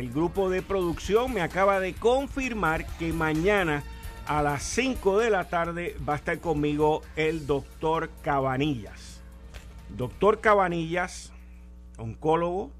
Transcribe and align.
el 0.00 0.10
grupo 0.10 0.48
de 0.48 0.62
producción 0.62 1.34
me 1.34 1.42
acaba 1.42 1.78
de 1.78 1.92
confirmar 1.92 2.86
que 2.96 3.12
mañana 3.12 3.84
a 4.26 4.42
las 4.42 4.62
5 4.62 5.18
de 5.18 5.28
la 5.28 5.50
tarde 5.50 5.94
va 6.08 6.14
a 6.14 6.16
estar 6.16 6.38
conmigo 6.40 7.02
el 7.16 7.46
doctor 7.46 8.08
Cabanillas. 8.22 9.20
Doctor 9.94 10.40
Cabanillas, 10.40 11.34
oncólogo, 11.98 12.70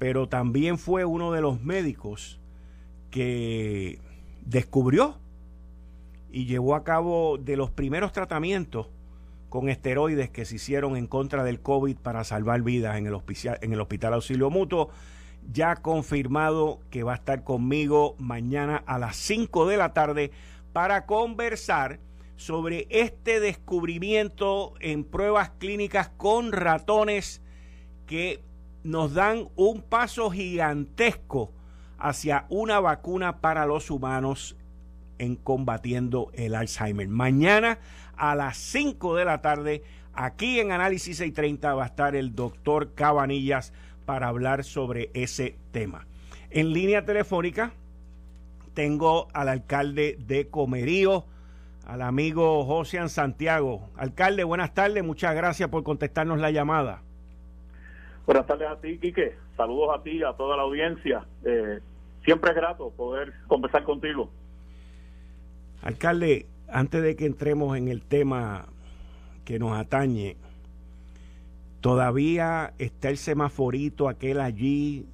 pero 0.00 0.28
también 0.28 0.78
fue 0.78 1.04
uno 1.04 1.30
de 1.30 1.42
los 1.42 1.62
médicos 1.62 2.40
que 3.12 4.00
descubrió 4.44 5.20
y 6.32 6.46
llevó 6.46 6.74
a 6.74 6.82
cabo 6.82 7.38
de 7.38 7.56
los 7.56 7.70
primeros 7.70 8.10
tratamientos 8.10 8.88
con 9.48 9.68
esteroides 9.68 10.28
que 10.28 10.44
se 10.44 10.56
hicieron 10.56 10.96
en 10.96 11.06
contra 11.06 11.44
del 11.44 11.60
COVID 11.60 11.98
para 11.98 12.24
salvar 12.24 12.62
vidas 12.62 12.96
en 12.98 13.06
el, 13.06 13.14
hospital, 13.14 13.60
en 13.62 13.72
el 13.72 13.80
Hospital 13.80 14.14
Auxilio 14.14 14.50
Mutuo 14.50 14.90
ya 15.52 15.76
confirmado 15.76 16.80
que 16.90 17.02
va 17.02 17.12
a 17.12 17.16
estar 17.16 17.44
conmigo 17.44 18.16
mañana 18.18 18.82
a 18.86 18.98
las 18.98 19.16
5 19.16 19.66
de 19.66 19.76
la 19.76 19.92
tarde 19.92 20.30
para 20.72 21.06
conversar 21.06 22.00
sobre 22.36 22.86
este 22.90 23.40
descubrimiento 23.40 24.74
en 24.80 25.04
pruebas 25.04 25.50
clínicas 25.58 26.10
con 26.16 26.52
ratones 26.52 27.42
que 28.06 28.42
nos 28.84 29.14
dan 29.14 29.48
un 29.56 29.82
paso 29.82 30.30
gigantesco 30.30 31.52
hacia 31.98 32.46
una 32.50 32.78
vacuna 32.78 33.40
para 33.40 33.66
los 33.66 33.90
humanos 33.90 34.56
en 35.18 35.34
combatiendo 35.36 36.30
el 36.34 36.54
Alzheimer. 36.54 37.08
Mañana 37.08 37.78
a 38.16 38.34
las 38.34 38.58
5 38.58 39.16
de 39.16 39.24
la 39.24 39.40
tarde, 39.40 39.82
aquí 40.12 40.60
en 40.60 40.72
Análisis 40.72 41.16
630 41.16 41.74
va 41.74 41.84
a 41.84 41.86
estar 41.86 42.14
el 42.14 42.34
doctor 42.34 42.94
Cabanillas 42.94 43.72
para 44.06 44.28
hablar 44.28 44.64
sobre 44.64 45.10
ese 45.12 45.56
tema. 45.72 46.06
En 46.50 46.72
línea 46.72 47.04
telefónica 47.04 47.72
tengo 48.72 49.28
al 49.34 49.48
alcalde 49.48 50.16
de 50.26 50.48
Comerío, 50.48 51.24
al 51.86 52.02
amigo 52.02 52.64
José 52.64 53.06
Santiago. 53.08 53.90
Alcalde, 53.96 54.44
buenas 54.44 54.72
tardes, 54.72 55.04
muchas 55.04 55.34
gracias 55.34 55.68
por 55.68 55.82
contestarnos 55.82 56.38
la 56.38 56.50
llamada. 56.50 57.02
Buenas 58.24 58.46
tardes 58.46 58.68
a 58.68 58.80
ti, 58.80 58.98
Quique. 58.98 59.34
Saludos 59.56 59.98
a 59.98 60.02
ti, 60.02 60.22
a 60.22 60.32
toda 60.32 60.56
la 60.56 60.62
audiencia. 60.62 61.24
Eh, 61.44 61.80
siempre 62.24 62.50
es 62.50 62.56
grato 62.56 62.90
poder 62.90 63.32
conversar 63.46 63.84
contigo. 63.84 64.30
Alcalde, 65.82 66.46
antes 66.68 67.02
de 67.02 67.16
que 67.16 67.26
entremos 67.26 67.76
en 67.76 67.88
el 67.88 68.02
tema 68.02 68.66
que 69.44 69.58
nos 69.58 69.78
atañe, 69.78 70.36
Todavía 71.86 72.72
está 72.80 73.10
el 73.10 73.16
semaforito 73.16 74.08
aquel 74.08 74.40
allí 74.40 75.06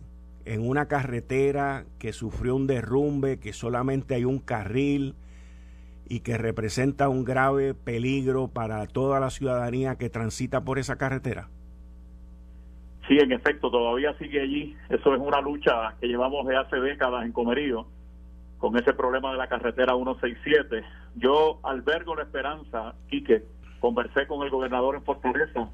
en 0.47 0.67
una 0.67 0.89
carretera 0.89 1.85
que 1.99 2.15
sufrió 2.15 2.57
un 2.57 2.67
derrumbe, 2.67 3.39
que 3.39 3.53
solamente 3.53 4.15
hay 4.15 4.25
un 4.25 4.39
carril 4.39 5.15
y 6.09 6.21
que 6.21 6.39
representa 6.39 7.11
un 7.11 7.25
grave 7.25 7.75
peligro 7.75 8.49
para 8.49 8.87
toda 8.87 9.21
la 9.21 9.29
ciudadanía 9.29 9.97
que 9.97 10.09
transita 10.09 10.65
por 10.65 10.79
esa 10.79 10.97
carretera. 10.97 11.51
Sí, 13.07 13.19
en 13.19 13.33
efecto, 13.33 13.71
todavía 13.71 14.17
sigue 14.17 14.41
allí. 14.41 14.75
Eso 14.89 15.15
es 15.15 15.21
una 15.21 15.43
lucha 15.43 15.95
que 16.01 16.07
llevamos 16.07 16.47
de 16.47 16.57
hace 16.57 16.77
décadas 16.77 17.27
en 17.27 17.33
Comerío 17.33 17.87
con 18.57 18.79
ese 18.79 18.95
problema 18.95 19.31
de 19.31 19.37
la 19.37 19.49
carretera 19.49 19.93
167. 19.95 20.83
Yo 21.17 21.61
albergo 21.65 22.17
la 22.17 22.23
esperanza, 22.23 22.95
Quique, 23.11 23.45
conversé 23.79 24.27
con 24.27 24.43
el 24.43 24.49
gobernador 24.49 24.95
en 24.95 25.03
Fortaleza 25.03 25.69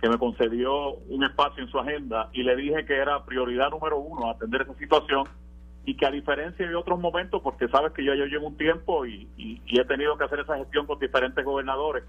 que 0.00 0.08
me 0.08 0.18
concedió 0.18 0.94
un 1.08 1.24
espacio 1.24 1.62
en 1.62 1.70
su 1.70 1.78
agenda 1.78 2.28
y 2.32 2.42
le 2.42 2.56
dije 2.56 2.84
que 2.84 2.94
era 2.94 3.24
prioridad 3.24 3.70
número 3.70 3.98
uno 3.98 4.30
atender 4.30 4.62
esa 4.62 4.74
situación 4.74 5.24
y 5.86 5.96
que 5.96 6.04
a 6.04 6.10
diferencia 6.10 6.68
de 6.68 6.74
otros 6.74 6.98
momentos, 6.98 7.40
porque 7.42 7.68
sabes 7.68 7.92
que 7.92 8.04
yo, 8.04 8.12
yo 8.14 8.26
llevo 8.26 8.48
un 8.48 8.56
tiempo 8.56 9.06
y, 9.06 9.28
he 9.66 9.84
tenido 9.84 10.18
que 10.18 10.24
hacer 10.24 10.40
esa 10.40 10.56
gestión 10.56 10.86
con 10.86 10.98
diferentes 10.98 11.44
gobernadores, 11.44 12.04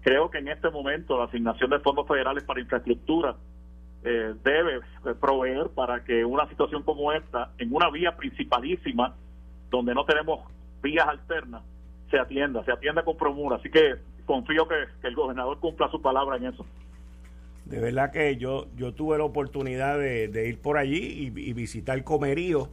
creo 0.00 0.30
que 0.30 0.38
en 0.38 0.48
este 0.48 0.70
momento 0.70 1.18
la 1.18 1.24
asignación 1.24 1.70
de 1.70 1.80
fondos 1.80 2.08
federales 2.08 2.44
para 2.44 2.60
infraestructura 2.60 3.36
eh, 4.02 4.34
debe 4.42 4.80
proveer 5.20 5.68
para 5.74 6.04
que 6.04 6.24
una 6.24 6.48
situación 6.48 6.82
como 6.82 7.12
esta, 7.12 7.50
en 7.58 7.74
una 7.74 7.90
vía 7.90 8.16
principalísima, 8.16 9.14
donde 9.70 9.94
no 9.94 10.04
tenemos 10.06 10.40
vías 10.82 11.06
alternas, 11.06 11.62
se 12.10 12.18
atienda, 12.18 12.64
se 12.64 12.72
atienda 12.72 13.02
con 13.02 13.16
promura. 13.16 13.56
Así 13.56 13.70
que 13.70 13.96
confío 14.24 14.66
que 14.68 14.86
el 15.06 15.14
gobernador 15.14 15.58
cumpla 15.58 15.90
su 15.90 16.00
palabra 16.00 16.36
en 16.36 16.46
eso. 16.46 16.64
De 17.68 17.80
verdad 17.80 18.10
que 18.10 18.36
yo, 18.36 18.66
yo 18.76 18.94
tuve 18.94 19.18
la 19.18 19.24
oportunidad 19.24 19.98
de, 19.98 20.48
ir 20.48 20.58
por 20.58 20.78
allí 20.78 21.30
y, 21.36 21.52
visitar 21.52 22.02
Comerío. 22.02 22.70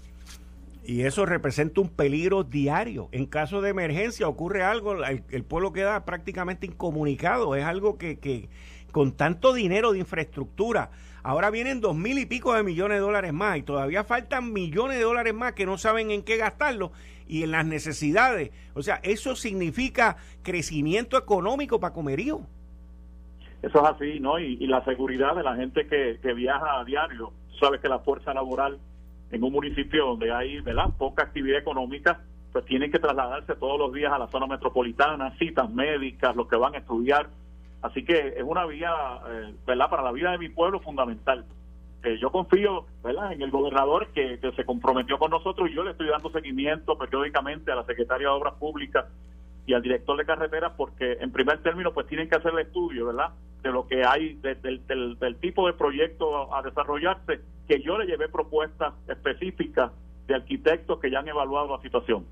Y 0.85 1.01
eso 1.01 1.25
representa 1.25 1.81
un 1.81 1.89
peligro 1.89 2.43
diario. 2.43 3.09
En 3.11 3.25
caso 3.25 3.61
de 3.61 3.71
emergencia 3.71 4.27
ocurre 4.27 4.63
algo, 4.63 5.03
el, 5.03 5.43
pueblo 5.43 5.73
queda 5.73 6.05
prácticamente 6.05 6.67
incomunicado. 6.67 7.55
Es 7.55 7.65
algo 7.65 7.97
que, 7.97 8.19
que, 8.19 8.47
con 8.91 9.11
tanto 9.11 9.53
dinero 9.53 9.91
de 9.91 9.99
infraestructura, 9.99 10.91
ahora 11.23 11.49
vienen 11.49 11.81
dos 11.81 11.97
mil 11.97 12.17
y 12.17 12.25
pico 12.25 12.53
de 12.53 12.63
millones 12.63 12.97
de 12.97 13.01
dólares 13.01 13.33
más 13.33 13.57
y 13.57 13.63
todavía 13.63 14.05
faltan 14.05 14.53
millones 14.53 14.97
de 14.97 15.03
dólares 15.03 15.33
más 15.33 15.53
que 15.53 15.65
no 15.65 15.77
saben 15.77 16.11
en 16.11 16.21
qué 16.21 16.37
gastarlo 16.37 16.93
y 17.27 17.43
en 17.43 17.51
las 17.51 17.65
necesidades. 17.65 18.51
O 18.75 18.83
sea, 18.83 19.01
eso 19.03 19.35
significa 19.35 20.15
crecimiento 20.43 21.17
económico 21.17 21.81
para 21.81 21.93
Comerío. 21.93 22.47
Eso 23.65 23.79
es 23.79 23.95
así, 23.95 24.19
¿no? 24.19 24.37
Y, 24.37 24.67
la 24.67 24.85
seguridad 24.85 25.35
de 25.35 25.41
la 25.41 25.55
gente 25.55 25.87
que, 25.87 26.33
viaja 26.33 26.79
a 26.79 26.83
diario. 26.85 27.31
sabes 27.59 27.81
que 27.81 27.89
la 27.89 27.97
fuerza 27.97 28.31
laboral 28.31 28.77
en 29.31 29.43
un 29.43 29.51
municipio 29.51 30.05
donde 30.05 30.31
hay, 30.31 30.59
¿verdad?, 30.61 30.91
poca 30.99 31.23
actividad 31.23 31.57
económica, 31.57 32.21
pues 32.51 32.63
tienen 32.65 32.91
que 32.91 32.99
trasladarse 32.99 33.55
todos 33.55 33.79
los 33.79 33.91
días 33.91 34.13
a 34.13 34.19
la 34.19 34.27
zona 34.27 34.45
metropolitana, 34.45 35.35
citas 35.39 35.67
médicas, 35.71 36.35
los 36.35 36.47
que 36.47 36.57
van 36.57 36.75
a 36.75 36.77
estudiar. 36.77 37.27
Así 37.81 38.05
que 38.05 38.35
es 38.37 38.43
una 38.43 38.67
vía, 38.67 38.93
eh, 39.29 39.55
¿verdad?, 39.65 39.89
para 39.89 40.03
la 40.03 40.11
vida 40.11 40.31
de 40.31 40.37
mi 40.37 40.49
pueblo 40.49 40.79
fundamental. 40.79 41.43
Eh, 42.03 42.19
yo 42.21 42.31
confío, 42.31 42.85
¿verdad?, 43.03 43.33
en 43.33 43.41
el 43.41 43.49
gobernador 43.49 44.09
que, 44.13 44.37
que 44.37 44.51
se 44.51 44.63
comprometió 44.63 45.17
con 45.17 45.31
nosotros 45.31 45.71
y 45.71 45.73
yo 45.73 45.83
le 45.83 45.91
estoy 45.91 46.07
dando 46.07 46.29
seguimiento 46.29 46.99
periódicamente 46.99 47.71
a 47.71 47.77
la 47.77 47.85
secretaria 47.85 48.27
de 48.27 48.33
Obras 48.35 48.53
Públicas 48.59 49.05
y 49.65 49.73
al 49.73 49.81
director 49.81 50.17
de 50.17 50.25
carreteras 50.25 50.73
porque 50.77 51.13
en 51.13 51.31
primer 51.31 51.61
término 51.63 51.93
pues 51.93 52.07
tienen 52.07 52.29
que 52.29 52.35
hacer 52.35 52.53
el 52.53 52.59
estudio, 52.59 53.07
¿verdad? 53.07 53.29
De 53.63 53.71
lo 53.71 53.87
que 53.87 54.03
hay, 54.03 54.35
del, 54.35 55.37
tipo 55.41 55.65
de 55.67 55.73
proyecto 55.73 56.53
a, 56.53 56.61
desarrollarse, 56.61 57.41
que 57.67 57.81
yo 57.81 57.97
le 57.97 58.05
llevé 58.05 58.29
propuestas 58.29 58.93
específicas 59.07 59.91
de 60.27 60.35
arquitectos 60.35 60.99
que 60.99 61.09
ya 61.09 61.19
han 61.19 61.27
evaluado 61.27 61.75
la 61.75 61.81
situación. 61.81 62.25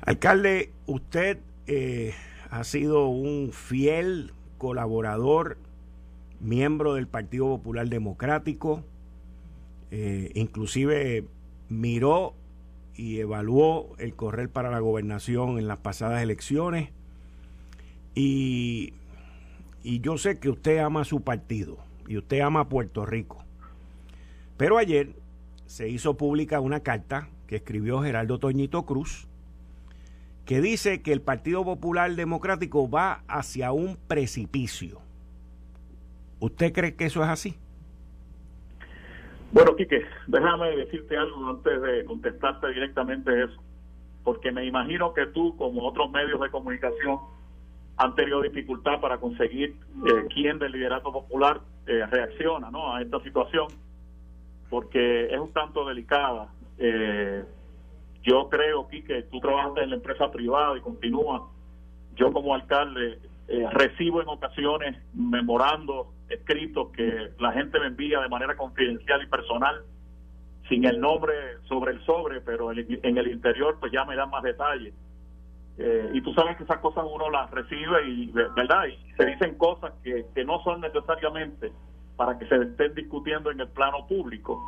Alcalde, 0.00 0.72
usted 0.86 1.38
eh, 1.66 2.14
ha 2.50 2.64
sido 2.64 3.08
un 3.08 3.52
fiel 3.52 4.32
colaborador, 4.58 5.58
miembro 6.40 6.94
del 6.94 7.06
Partido 7.06 7.46
Popular 7.46 7.88
Democrático, 7.88 8.82
eh, 9.90 10.30
inclusive 10.34 11.26
miró 11.68 12.34
y 12.96 13.18
evaluó 13.20 13.94
el 13.98 14.14
correr 14.14 14.50
para 14.50 14.70
la 14.70 14.80
gobernación 14.80 15.58
en 15.58 15.68
las 15.68 15.78
pasadas 15.78 16.22
elecciones. 16.22 16.90
Y, 18.14 18.94
y 19.82 20.00
yo 20.00 20.18
sé 20.18 20.38
que 20.38 20.50
usted 20.50 20.78
ama 20.78 21.04
su 21.04 21.22
partido 21.22 21.78
y 22.06 22.18
usted 22.18 22.40
ama 22.40 22.68
Puerto 22.68 23.06
Rico. 23.06 23.44
Pero 24.56 24.78
ayer 24.78 25.14
se 25.66 25.88
hizo 25.88 26.16
pública 26.16 26.60
una 26.60 26.80
carta 26.80 27.28
que 27.46 27.56
escribió 27.56 28.02
Geraldo 28.02 28.38
Toñito 28.38 28.84
Cruz 28.84 29.26
que 30.44 30.60
dice 30.60 31.02
que 31.02 31.12
el 31.12 31.22
Partido 31.22 31.64
Popular 31.64 32.14
Democrático 32.14 32.90
va 32.90 33.22
hacia 33.28 33.72
un 33.72 33.96
precipicio. 34.08 35.00
¿Usted 36.40 36.72
cree 36.72 36.94
que 36.94 37.06
eso 37.06 37.22
es 37.22 37.28
así? 37.28 37.56
Bueno, 39.52 39.76
Quique, 39.76 40.02
déjame 40.28 40.76
decirte 40.76 41.14
algo 41.14 41.50
antes 41.50 41.82
de 41.82 42.04
contestarte 42.06 42.68
directamente 42.68 43.44
eso, 43.44 43.62
porque 44.24 44.50
me 44.50 44.64
imagino 44.64 45.12
que 45.12 45.26
tú, 45.26 45.54
como 45.56 45.86
otros 45.86 46.10
medios 46.10 46.40
de 46.40 46.50
comunicación, 46.50 47.18
han 47.98 48.14
tenido 48.14 48.40
dificultad 48.40 48.98
para 49.00 49.18
conseguir 49.18 49.76
eh, 50.06 50.26
quién 50.32 50.58
del 50.58 50.72
liderato 50.72 51.12
popular 51.12 51.60
eh, 51.86 52.06
reacciona 52.06 52.70
¿no? 52.70 52.94
a 52.94 53.02
esta 53.02 53.20
situación, 53.20 53.66
porque 54.70 55.26
es 55.26 55.38
un 55.38 55.52
tanto 55.52 55.86
delicada. 55.86 56.48
Eh, 56.78 57.44
yo 58.22 58.48
creo, 58.48 58.88
que 58.88 59.24
tú 59.30 59.38
trabajas 59.40 59.82
en 59.82 59.90
la 59.90 59.96
empresa 59.96 60.30
privada 60.30 60.78
y 60.78 60.80
continúa. 60.80 61.46
Yo 62.16 62.32
como 62.32 62.54
alcalde 62.54 63.18
eh, 63.48 63.66
recibo 63.70 64.22
en 64.22 64.28
ocasiones 64.28 64.96
memorandos 65.12 66.06
escritos 66.32 66.90
que 66.92 67.32
la 67.38 67.52
gente 67.52 67.78
me 67.80 67.86
envía 67.86 68.20
de 68.20 68.28
manera 68.28 68.56
confidencial 68.56 69.22
y 69.22 69.26
personal, 69.26 69.82
sin 70.68 70.84
el 70.84 71.00
nombre 71.00 71.34
sobre 71.68 71.92
el 71.92 72.04
sobre, 72.04 72.40
pero 72.40 72.72
en 72.72 73.18
el 73.18 73.30
interior 73.30 73.76
pues 73.80 73.92
ya 73.92 74.04
me 74.04 74.16
dan 74.16 74.30
más 74.30 74.42
detalles. 74.42 74.94
Eh, 75.78 76.10
y 76.12 76.20
tú 76.20 76.32
sabes 76.34 76.56
que 76.56 76.64
esas 76.64 76.78
cosas 76.78 77.04
uno 77.10 77.30
las 77.30 77.50
recibe 77.50 78.08
y, 78.08 78.26
¿verdad? 78.30 78.84
Y 78.86 79.12
se 79.16 79.26
dicen 79.26 79.56
cosas 79.56 79.92
que, 80.02 80.26
que 80.34 80.44
no 80.44 80.62
son 80.62 80.80
necesariamente 80.80 81.72
para 82.16 82.38
que 82.38 82.46
se 82.46 82.56
estén 82.56 82.94
discutiendo 82.94 83.50
en 83.50 83.60
el 83.60 83.68
plano 83.68 84.06
público. 84.06 84.62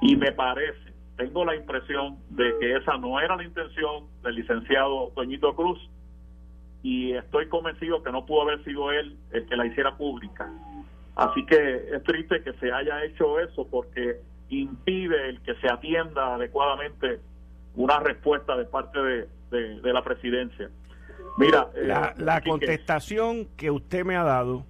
Y 0.00 0.16
me 0.16 0.32
parece, 0.32 0.92
tengo 1.16 1.44
la 1.44 1.56
impresión 1.56 2.18
de 2.30 2.54
que 2.60 2.76
esa 2.76 2.96
no 2.98 3.20
era 3.20 3.36
la 3.36 3.44
intención 3.44 4.06
del 4.22 4.36
licenciado 4.36 5.10
Toñito 5.14 5.54
Cruz 5.54 5.78
y 6.82 7.12
estoy 7.12 7.48
convencido 7.48 8.02
que 8.02 8.12
no 8.12 8.26
pudo 8.26 8.42
haber 8.42 8.62
sido 8.64 8.92
él 8.92 9.16
el 9.32 9.46
que 9.46 9.56
la 9.56 9.66
hiciera 9.66 9.96
pública. 9.96 10.50
Así 11.16 11.46
que 11.46 11.94
es 11.94 12.02
triste 12.04 12.42
que 12.42 12.52
se 12.54 12.72
haya 12.72 13.04
hecho 13.04 13.38
eso 13.38 13.66
porque 13.68 14.20
impide 14.48 15.28
el 15.28 15.40
que 15.42 15.54
se 15.56 15.68
atienda 15.68 16.34
adecuadamente 16.34 17.20
una 17.76 18.00
respuesta 18.00 18.56
de 18.56 18.64
parte 18.64 18.98
de, 19.00 19.28
de, 19.50 19.92
la 19.92 20.02
presidencia. 20.02 20.70
Mira, 21.38 21.68
la, 21.74 22.08
eh, 22.08 22.14
la 22.18 22.40
contestación 22.40 23.46
que 23.56 23.70
usted 23.70 24.04
me 24.04 24.16
ha 24.16 24.24
dado 24.24 24.64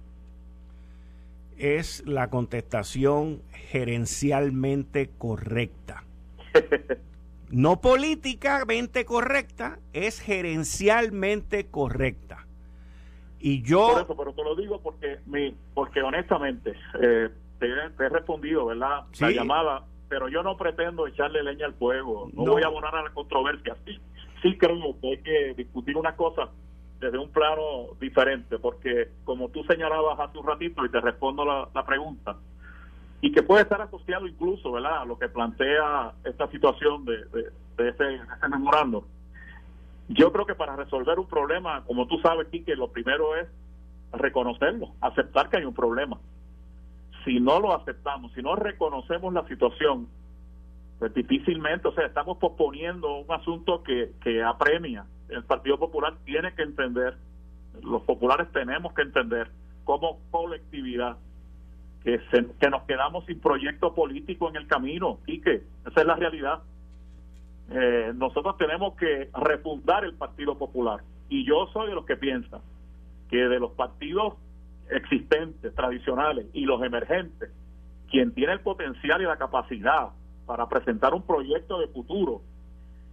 es 1.57 2.05
la 2.05 2.29
contestación 2.29 3.41
gerencialmente 3.51 5.09
correcta. 5.17 6.03
no 7.49 7.81
políticamente 7.81 9.05
correcta, 9.05 9.79
es 9.93 10.19
gerencialmente 10.19 11.67
correcta. 11.67 12.44
Y 13.45 13.61
yo... 13.61 13.89
Por 13.91 14.01
eso, 14.01 14.17
pero 14.17 14.33
te 14.33 14.43
lo 14.43 14.55
digo 14.55 14.81
porque, 14.81 15.19
mi, 15.27 15.55
porque 15.75 16.01
honestamente, 16.01 16.73
eh, 16.99 17.29
te, 17.59 17.67
he 17.67 18.09
respondido, 18.09 18.65
¿verdad? 18.65 19.03
La 19.19 19.29
llamada, 19.29 19.83
pero 20.09 20.29
yo 20.29 20.41
no 20.41 20.57
pretendo 20.57 21.05
echarle 21.05 21.43
leña 21.43 21.67
al 21.67 21.75
fuego, 21.75 22.27
no, 22.33 22.53
voy 22.53 22.63
a 22.63 22.65
abonar 22.65 22.95
a 22.95 23.03
la 23.03 23.11
controversia. 23.11 23.77
Sí, 23.85 23.99
sí 24.41 24.57
creo 24.57 24.99
que 24.99 25.09
hay 25.09 25.17
que 25.19 25.53
discutir 25.53 25.95
una 25.95 26.15
cosa 26.15 26.49
desde 26.99 27.19
un 27.19 27.29
plano 27.29 27.89
diferente, 28.01 28.57
porque 28.57 29.09
como 29.25 29.49
tú 29.49 29.63
señalabas 29.65 30.19
hace 30.19 30.39
un 30.39 30.47
ratito 30.47 30.83
y 30.83 30.89
te 30.89 30.99
respondo 30.99 31.45
la, 31.45 31.85
pregunta, 31.85 32.37
y 33.21 33.31
que 33.31 33.43
puede 33.43 33.61
estar 33.61 33.79
asociado 33.79 34.25
incluso, 34.25 34.71
¿verdad?, 34.71 35.03
a 35.03 35.05
lo 35.05 35.19
que 35.19 35.29
plantea 35.29 36.13
esta 36.23 36.49
situación 36.49 37.05
de, 37.05 37.17
de, 37.77 37.89
ese, 37.89 38.21
memorando. 38.49 39.05
Yo 40.07 40.31
creo 40.31 40.45
que 40.45 40.55
para 40.55 40.75
resolver 40.75 41.19
un 41.19 41.27
problema, 41.27 41.83
como 41.85 42.07
tú 42.07 42.19
sabes, 42.19 42.47
que 42.47 42.75
lo 42.75 42.91
primero 42.91 43.35
es 43.35 43.47
reconocerlo, 44.13 44.91
aceptar 45.01 45.49
que 45.49 45.57
hay 45.57 45.65
un 45.65 45.73
problema. 45.73 46.17
Si 47.23 47.39
no 47.39 47.59
lo 47.59 47.75
aceptamos, 47.75 48.31
si 48.33 48.41
no 48.41 48.55
reconocemos 48.55 49.33
la 49.33 49.47
situación, 49.47 50.07
pues 50.99 51.13
difícilmente, 51.13 51.87
o 51.87 51.93
sea, 51.93 52.05
estamos 52.05 52.37
posponiendo 52.37 53.17
un 53.17 53.31
asunto 53.31 53.83
que, 53.83 54.11
que 54.21 54.43
apremia 54.43 55.05
el 55.29 55.43
Partido 55.43 55.77
Popular 55.77 56.15
tiene 56.23 56.53
que 56.53 56.63
entender, 56.63 57.15
los 57.81 58.03
populares 58.03 58.51
tenemos 58.51 58.93
que 58.93 59.01
entender 59.01 59.49
como 59.83 60.19
colectividad 60.31 61.17
que, 62.03 62.21
que 62.59 62.69
nos 62.69 62.83
quedamos 62.83 63.25
sin 63.25 63.39
proyecto 63.39 63.93
político 63.93 64.49
en 64.49 64.57
el 64.57 64.67
camino 64.67 65.19
y 65.25 65.41
que 65.41 65.63
esa 65.85 66.01
es 66.01 66.05
la 66.05 66.15
realidad. 66.15 66.59
Eh, 67.71 68.13
nosotros 68.15 68.57
tenemos 68.57 68.95
que 68.95 69.29
refundar 69.33 70.05
el 70.05 70.13
Partido 70.13 70.57
Popular 70.57 71.01
y 71.29 71.45
yo 71.45 71.67
soy 71.73 71.89
de 71.89 71.95
los 71.95 72.05
que 72.05 72.15
piensan 72.15 72.61
que 73.29 73.37
de 73.37 73.59
los 73.59 73.71
partidos 73.71 74.35
existentes, 74.89 75.73
tradicionales 75.73 76.45
y 76.53 76.65
los 76.65 76.83
emergentes, 76.83 77.49
quien 78.09 78.33
tiene 78.33 78.53
el 78.53 78.59
potencial 78.59 79.21
y 79.21 79.25
la 79.25 79.37
capacidad 79.37 80.09
para 80.45 80.69
presentar 80.69 81.13
un 81.13 81.23
proyecto 81.23 81.79
de 81.79 81.87
futuro 81.87 82.41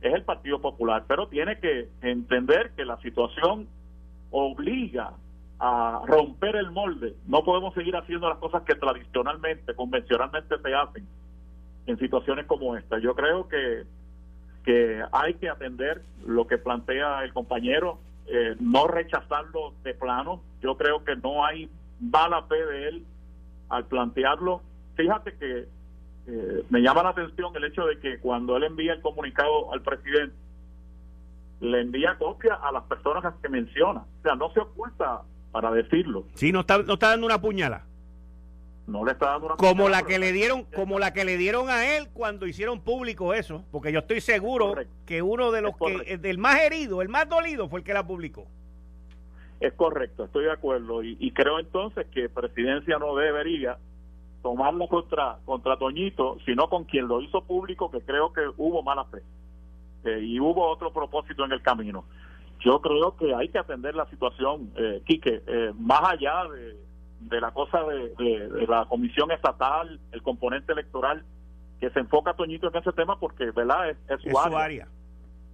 es 0.02 0.12
el 0.12 0.24
Partido 0.24 0.60
Popular, 0.60 1.04
pero 1.06 1.28
tiene 1.28 1.58
que 1.58 1.88
entender 2.02 2.72
que 2.76 2.84
la 2.84 2.98
situación 2.98 3.68
obliga 4.30 5.14
a 5.58 6.02
romper 6.06 6.56
el 6.56 6.72
molde. 6.72 7.14
No 7.26 7.44
podemos 7.44 7.72
seguir 7.74 7.94
haciendo 7.94 8.28
las 8.28 8.38
cosas 8.38 8.62
que 8.62 8.74
tradicionalmente, 8.74 9.74
convencionalmente 9.74 10.58
se 10.58 10.74
hacen 10.74 11.06
en 11.86 11.98
situaciones 11.98 12.46
como 12.46 12.76
esta. 12.76 12.98
Yo 12.98 13.14
creo 13.14 13.48
que, 13.48 13.84
que 14.64 15.02
hay 15.12 15.34
que 15.34 15.48
atender 15.48 16.02
lo 16.26 16.46
que 16.46 16.58
plantea 16.58 17.24
el 17.24 17.32
compañero, 17.32 17.98
eh, 18.26 18.56
no 18.60 18.86
rechazarlo 18.86 19.74
de 19.82 19.94
plano. 19.94 20.42
Yo 20.60 20.76
creo 20.76 21.04
que 21.04 21.16
no 21.16 21.44
hay 21.44 21.68
mala 22.00 22.42
fe 22.44 22.64
de 22.64 22.88
él 22.88 23.06
al 23.68 23.86
plantearlo. 23.86 24.62
Fíjate 24.94 25.34
que 25.34 25.68
eh, 26.26 26.64
me 26.70 26.80
llama 26.80 27.02
la 27.02 27.10
atención 27.10 27.54
el 27.56 27.64
hecho 27.64 27.84
de 27.86 27.98
que 27.98 28.18
cuando 28.20 28.56
él 28.56 28.64
envía 28.64 28.92
el 28.92 29.00
comunicado 29.00 29.72
al 29.72 29.82
presidente, 29.82 30.34
le 31.60 31.80
envía 31.80 32.16
copia 32.18 32.54
a 32.54 32.72
las 32.72 32.84
personas 32.84 33.34
que 33.40 33.48
menciona. 33.48 34.00
O 34.00 34.22
sea, 34.22 34.34
no 34.34 34.52
se 34.52 34.60
oculta 34.60 35.22
para 35.50 35.70
decirlo. 35.70 36.24
Sí, 36.34 36.52
no 36.52 36.60
está, 36.60 36.78
no 36.78 36.94
está 36.94 37.10
dando 37.10 37.26
una 37.26 37.40
puñala. 37.40 37.84
No 38.86 39.04
le 39.04 39.12
está 39.12 39.26
dando 39.26 39.46
una 39.46 39.56
como 39.56 39.88
la 39.88 40.02
que 40.02 40.18
le 40.18 40.32
dieron 40.32 40.64
como 40.64 40.98
la 40.98 41.12
que 41.12 41.24
le 41.24 41.36
dieron 41.36 41.70
a 41.70 41.96
él 41.96 42.08
cuando 42.12 42.46
hicieron 42.46 42.80
público 42.80 43.32
eso 43.32 43.64
porque 43.70 43.92
yo 43.92 44.00
estoy 44.00 44.20
seguro 44.20 44.74
que 45.06 45.22
uno 45.22 45.52
de 45.52 45.62
los 45.62 45.76
que 45.76 46.18
del 46.18 46.38
más 46.38 46.60
herido 46.60 47.00
el 47.00 47.08
más 47.08 47.28
dolido 47.28 47.68
fue 47.68 47.80
el 47.80 47.84
que 47.84 47.94
la 47.94 48.06
publicó. 48.06 48.46
Es 49.60 49.72
correcto 49.74 50.24
estoy 50.24 50.44
de 50.44 50.52
acuerdo. 50.52 51.02
Y 51.04 51.30
creo 51.32 51.60
entonces 51.60 52.06
que 52.12 52.28
presidencia 52.28 52.98
no 52.98 53.14
debería 53.14 53.78
tomarlo 54.42 54.88
contra, 54.88 55.38
contra 55.44 55.76
Toñito, 55.76 56.36
sino 56.44 56.68
con 56.68 56.84
quien 56.84 57.08
lo 57.08 57.20
hizo 57.22 57.42
público, 57.42 57.90
que 57.90 58.00
creo 58.00 58.32
que 58.32 58.42
hubo 58.56 58.82
mala 58.82 59.04
fe. 59.04 59.22
Eh, 60.04 60.20
y 60.20 60.40
hubo 60.40 60.68
otro 60.68 60.92
propósito 60.92 61.44
en 61.44 61.52
el 61.52 61.62
camino. 61.62 62.04
Yo 62.60 62.80
creo 62.80 63.16
que 63.16 63.34
hay 63.34 63.48
que 63.48 63.58
atender 63.58 63.94
la 63.94 64.06
situación, 64.06 64.72
eh, 64.76 65.02
Quique, 65.06 65.42
eh, 65.46 65.72
más 65.78 66.00
allá 66.02 66.44
de, 66.52 66.76
de 67.28 67.40
la 67.40 67.50
cosa 67.52 67.82
de, 67.84 68.66
la 68.68 68.84
comisión 68.86 69.30
estatal, 69.30 70.00
el 70.12 70.22
componente 70.22 70.72
electoral, 70.72 71.24
que 71.80 71.90
se 71.90 72.00
enfoca 72.00 72.34
Toñito 72.34 72.68
en 72.68 72.76
ese 72.76 72.92
tema 72.92 73.18
porque, 73.18 73.50
¿verdad? 73.50 73.90
Es, 73.90 74.20
su, 74.20 74.38
área. 74.56 74.88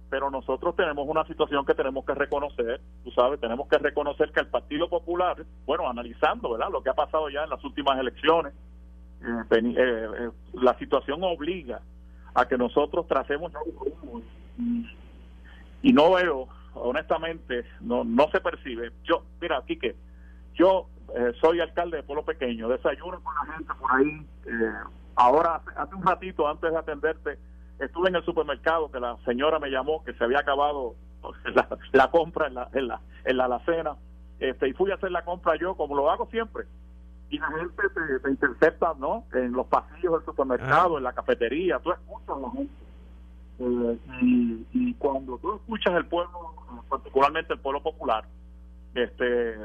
Pero 0.09 0.29
nosotros 0.29 0.75
tenemos 0.75 1.07
una 1.07 1.25
situación 1.25 1.65
que 1.65 1.73
tenemos 1.73 2.05
que 2.05 2.13
reconocer, 2.13 2.81
tú 3.03 3.11
sabes, 3.11 3.39
tenemos 3.39 3.67
que 3.67 3.77
reconocer 3.77 4.31
que 4.31 4.39
el 4.39 4.47
Partido 4.47 4.89
Popular, 4.89 5.43
bueno, 5.65 5.89
analizando, 5.89 6.51
¿verdad? 6.51 6.69
Lo 6.71 6.81
que 6.81 6.89
ha 6.89 6.95
pasado 6.95 7.29
ya 7.29 7.43
en 7.43 7.49
las 7.49 7.63
últimas 7.63 7.99
elecciones, 7.99 8.53
eh, 9.21 9.43
eh, 9.51 10.29
la 10.53 10.77
situación 10.77 11.23
obliga 11.23 11.81
a 12.33 12.47
que 12.47 12.57
nosotros 12.57 13.07
tracemos 13.07 13.51
y 15.81 15.93
no 15.93 16.11
veo 16.13 16.47
honestamente 16.73 17.65
no 17.81 18.03
no 18.03 18.29
se 18.31 18.39
percibe 18.39 18.91
yo 19.03 19.23
mira 19.41 19.61
Quique 19.65 19.95
yo 20.53 20.87
eh, 21.15 21.33
soy 21.41 21.59
alcalde 21.59 21.97
de 21.97 22.03
Pueblo 22.03 22.23
Pequeño 22.23 22.69
desayuno 22.69 23.21
con 23.21 23.33
la 23.35 23.53
gente 23.53 23.73
por 23.79 23.91
ahí 23.93 24.25
ahora 25.15 25.61
hace, 25.75 25.95
un 25.95 26.03
ratito 26.03 26.47
antes 26.47 26.71
de 26.71 26.77
atenderte 26.77 27.39
estuve 27.79 28.09
en 28.09 28.15
el 28.15 28.25
supermercado 28.25 28.91
que 28.91 28.99
la 28.99 29.17
señora 29.25 29.59
me 29.59 29.69
llamó 29.69 30.03
que 30.03 30.13
se 30.13 30.23
había 30.23 30.39
acabado 30.39 30.95
la, 31.93 32.11
compra 32.11 32.47
en 32.47 32.55
la, 32.55 32.69
en 32.73 32.87
la 32.87 33.01
en 33.25 33.37
la 33.37 33.45
alacena 33.45 33.95
este 34.39 34.69
y 34.69 34.73
fui 34.73 34.91
a 34.91 34.95
hacer 34.95 35.11
la 35.11 35.25
compra 35.25 35.55
yo 35.57 35.75
como 35.75 35.95
lo 35.95 36.09
hago 36.09 36.27
siempre 36.27 36.65
y 37.29 37.37
la 37.37 37.47
gente 37.51 37.83
te, 38.23 38.29
intercepta, 38.29 38.93
¿no? 38.97 39.25
En 39.33 39.51
los 39.51 39.67
pasillos 39.67 40.13
del 40.13 40.25
supermercado, 40.25 40.95
ah. 40.95 40.97
en 40.97 41.03
la 41.03 41.13
cafetería, 41.13 41.79
tú 41.79 41.91
escuchas 41.91 42.29
a 42.29 42.39
la 42.39 42.51
gente. 42.51 42.73
Eh, 43.59 43.97
y, 44.73 44.93
cuando 44.95 45.37
tú 45.37 45.55
escuchas 45.55 45.93
el 45.95 46.05
pueblo, 46.07 46.55
particularmente 46.89 47.53
el 47.53 47.59
pueblo 47.59 47.83
popular, 47.83 48.25
este, 48.95 49.57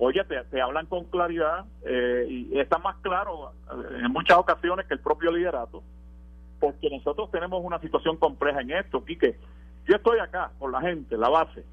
oye, 0.00 0.24
te, 0.24 0.60
hablan 0.60 0.86
con 0.86 1.04
claridad 1.04 1.66
eh, 1.84 2.26
y 2.28 2.58
está 2.58 2.78
más 2.78 2.96
claro 2.96 3.52
eh, 3.70 4.00
en 4.04 4.12
muchas 4.12 4.38
ocasiones 4.38 4.86
que 4.86 4.94
el 4.94 5.00
propio 5.00 5.30
liderato, 5.30 5.82
porque 6.58 6.90
nosotros 6.90 7.30
tenemos 7.30 7.62
una 7.64 7.78
situación 7.78 8.16
compleja 8.16 8.60
en 8.62 8.72
esto, 8.72 9.04
Quique. 9.04 9.38
Yo 9.86 9.96
estoy 9.96 10.18
acá 10.18 10.50
con 10.58 10.72
la 10.72 10.80
gente, 10.80 11.16
la 11.16 11.28
base, 11.28 11.64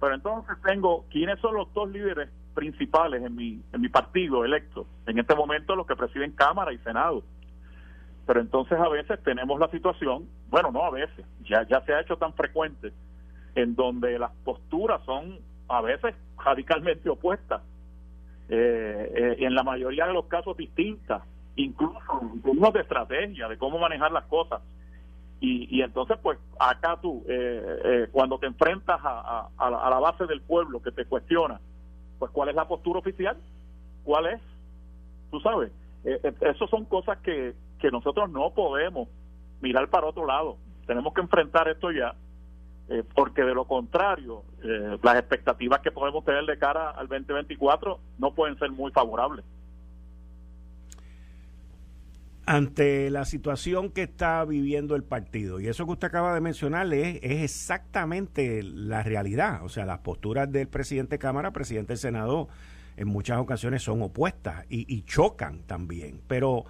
pero 0.00 0.14
entonces 0.14 0.56
tengo, 0.64 1.04
¿quiénes 1.10 1.38
son 1.40 1.54
los 1.54 1.72
dos 1.72 1.88
líderes 1.90 2.28
principales 2.56 3.22
en 3.22 3.36
mi, 3.36 3.62
en 3.72 3.80
mi 3.80 3.88
partido 3.88 4.44
electo, 4.44 4.86
en 5.06 5.18
este 5.18 5.34
momento 5.34 5.76
los 5.76 5.86
que 5.86 5.94
presiden 5.94 6.32
Cámara 6.32 6.72
y 6.72 6.78
Senado. 6.78 7.22
Pero 8.26 8.40
entonces 8.40 8.78
a 8.80 8.88
veces 8.88 9.22
tenemos 9.22 9.60
la 9.60 9.68
situación, 9.68 10.26
bueno, 10.48 10.72
no 10.72 10.82
a 10.82 10.90
veces, 10.90 11.24
ya, 11.44 11.64
ya 11.68 11.82
se 11.82 11.92
ha 11.92 12.00
hecho 12.00 12.16
tan 12.16 12.32
frecuente, 12.32 12.92
en 13.54 13.76
donde 13.76 14.18
las 14.18 14.32
posturas 14.42 15.04
son 15.04 15.38
a 15.68 15.80
veces 15.80 16.14
radicalmente 16.44 17.08
opuestas, 17.08 17.62
eh, 18.48 19.12
eh, 19.14 19.36
en 19.44 19.54
la 19.54 19.62
mayoría 19.62 20.06
de 20.06 20.12
los 20.12 20.26
casos 20.26 20.56
distintas, 20.56 21.22
incluso 21.56 22.70
de 22.72 22.80
estrategia, 22.80 23.48
de 23.48 23.58
cómo 23.58 23.78
manejar 23.78 24.12
las 24.12 24.24
cosas. 24.24 24.60
Y, 25.38 25.82
entonces, 25.82 26.16
pues, 26.22 26.38
acá 26.58 26.98
tú, 27.00 27.22
eh, 27.28 27.80
eh, 27.84 28.08
cuando 28.10 28.38
te 28.38 28.46
enfrentas 28.46 28.98
a, 29.02 29.48
a, 29.58 29.90
la 29.90 29.98
base 30.00 30.26
del 30.26 30.40
pueblo 30.40 30.80
que 30.80 30.92
te 30.92 31.04
cuestiona, 31.04 31.60
pues, 32.18 32.30
¿cuál 32.32 32.48
es 32.48 32.54
la 32.54 32.66
postura 32.66 33.00
oficial? 33.00 33.36
¿Cuál 34.02 34.26
es? 34.26 34.40
Tú 35.30 35.38
sabes, 35.40 35.70
eh, 36.04 36.20
eso 36.40 36.66
son 36.68 36.86
cosas 36.86 37.18
que, 37.18 37.54
que 37.78 37.90
nosotros 37.90 38.30
no 38.30 38.50
podemos 38.54 39.08
mirar 39.60 39.88
para 39.88 40.06
otro 40.06 40.26
lado. 40.26 40.56
Tenemos 40.86 41.12
que 41.12 41.20
enfrentar 41.20 41.68
esto 41.68 41.90
ya, 41.92 42.14
porque 43.14 43.42
de 43.42 43.54
lo 43.54 43.64
contrario, 43.64 44.42
las 45.02 45.16
expectativas 45.16 45.80
que 45.80 45.90
podemos 45.90 46.24
tener 46.24 46.44
de 46.44 46.58
cara 46.58 46.90
al 46.90 47.08
2024 47.08 47.98
no 48.18 48.34
pueden 48.34 48.58
ser 48.58 48.70
muy 48.70 48.92
favorables. 48.92 49.44
ante 52.46 53.10
la 53.10 53.24
situación 53.24 53.90
que 53.90 54.04
está 54.04 54.44
viviendo 54.44 54.94
el 54.94 55.02
partido. 55.02 55.60
Y 55.60 55.66
eso 55.66 55.84
que 55.84 55.92
usted 55.92 56.08
acaba 56.08 56.32
de 56.32 56.40
mencionar 56.40 56.92
es, 56.94 57.18
exactamente 57.22 58.62
la 58.62 59.02
realidad. 59.02 59.64
O 59.64 59.68
sea, 59.68 59.84
las 59.84 59.98
posturas 59.98 60.50
del 60.50 60.68
presidente 60.68 61.16
de 61.16 61.18
Cámara, 61.18 61.50
presidente 61.50 61.94
del 61.94 61.98
Senado, 61.98 62.48
en 62.96 63.08
muchas 63.08 63.38
ocasiones 63.38 63.82
son 63.82 64.00
opuestas 64.00 64.64
y, 64.68 65.02
chocan 65.02 65.62
también. 65.66 66.20
Pero 66.28 66.64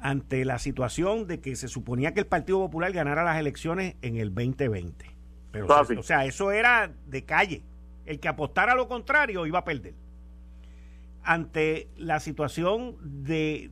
ante 0.00 0.44
la 0.44 0.58
situación 0.58 1.28
de 1.28 1.40
que 1.40 1.54
se 1.54 1.68
suponía 1.68 2.12
que 2.12 2.20
el 2.20 2.26
Partido 2.26 2.58
Popular 2.58 2.92
ganara 2.92 3.22
las 3.22 3.38
elecciones 3.38 3.94
en 4.02 4.16
el 4.16 4.34
2020. 4.34 5.11
Pero, 5.52 5.66
o 5.66 6.02
sea, 6.02 6.24
eso 6.24 6.50
era 6.50 6.90
de 7.06 7.24
calle. 7.24 7.62
El 8.04 8.18
que 8.18 8.28
apostara 8.28 8.72
a 8.72 8.74
lo 8.74 8.88
contrario 8.88 9.46
iba 9.46 9.60
a 9.60 9.64
perder. 9.64 9.94
Ante 11.22 11.88
la 11.96 12.18
situación 12.18 12.96
de 13.02 13.70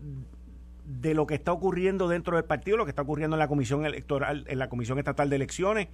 de 0.91 1.15
lo 1.15 1.27
que 1.27 1.35
está 1.35 1.53
ocurriendo 1.53 2.09
dentro 2.09 2.37
del 2.37 2.45
partido, 2.45 2.77
lo 2.77 2.85
que 2.85 2.91
está 2.91 3.03
ocurriendo 3.03 3.37
en 3.37 3.39
la 3.39 3.49
comisión 3.49 3.87
electoral, 3.87 4.45
en 4.49 4.59
la 4.59 4.69
comisión 4.69 4.99
estatal 4.99 5.31
de 5.31 5.37
elecciones 5.37 5.89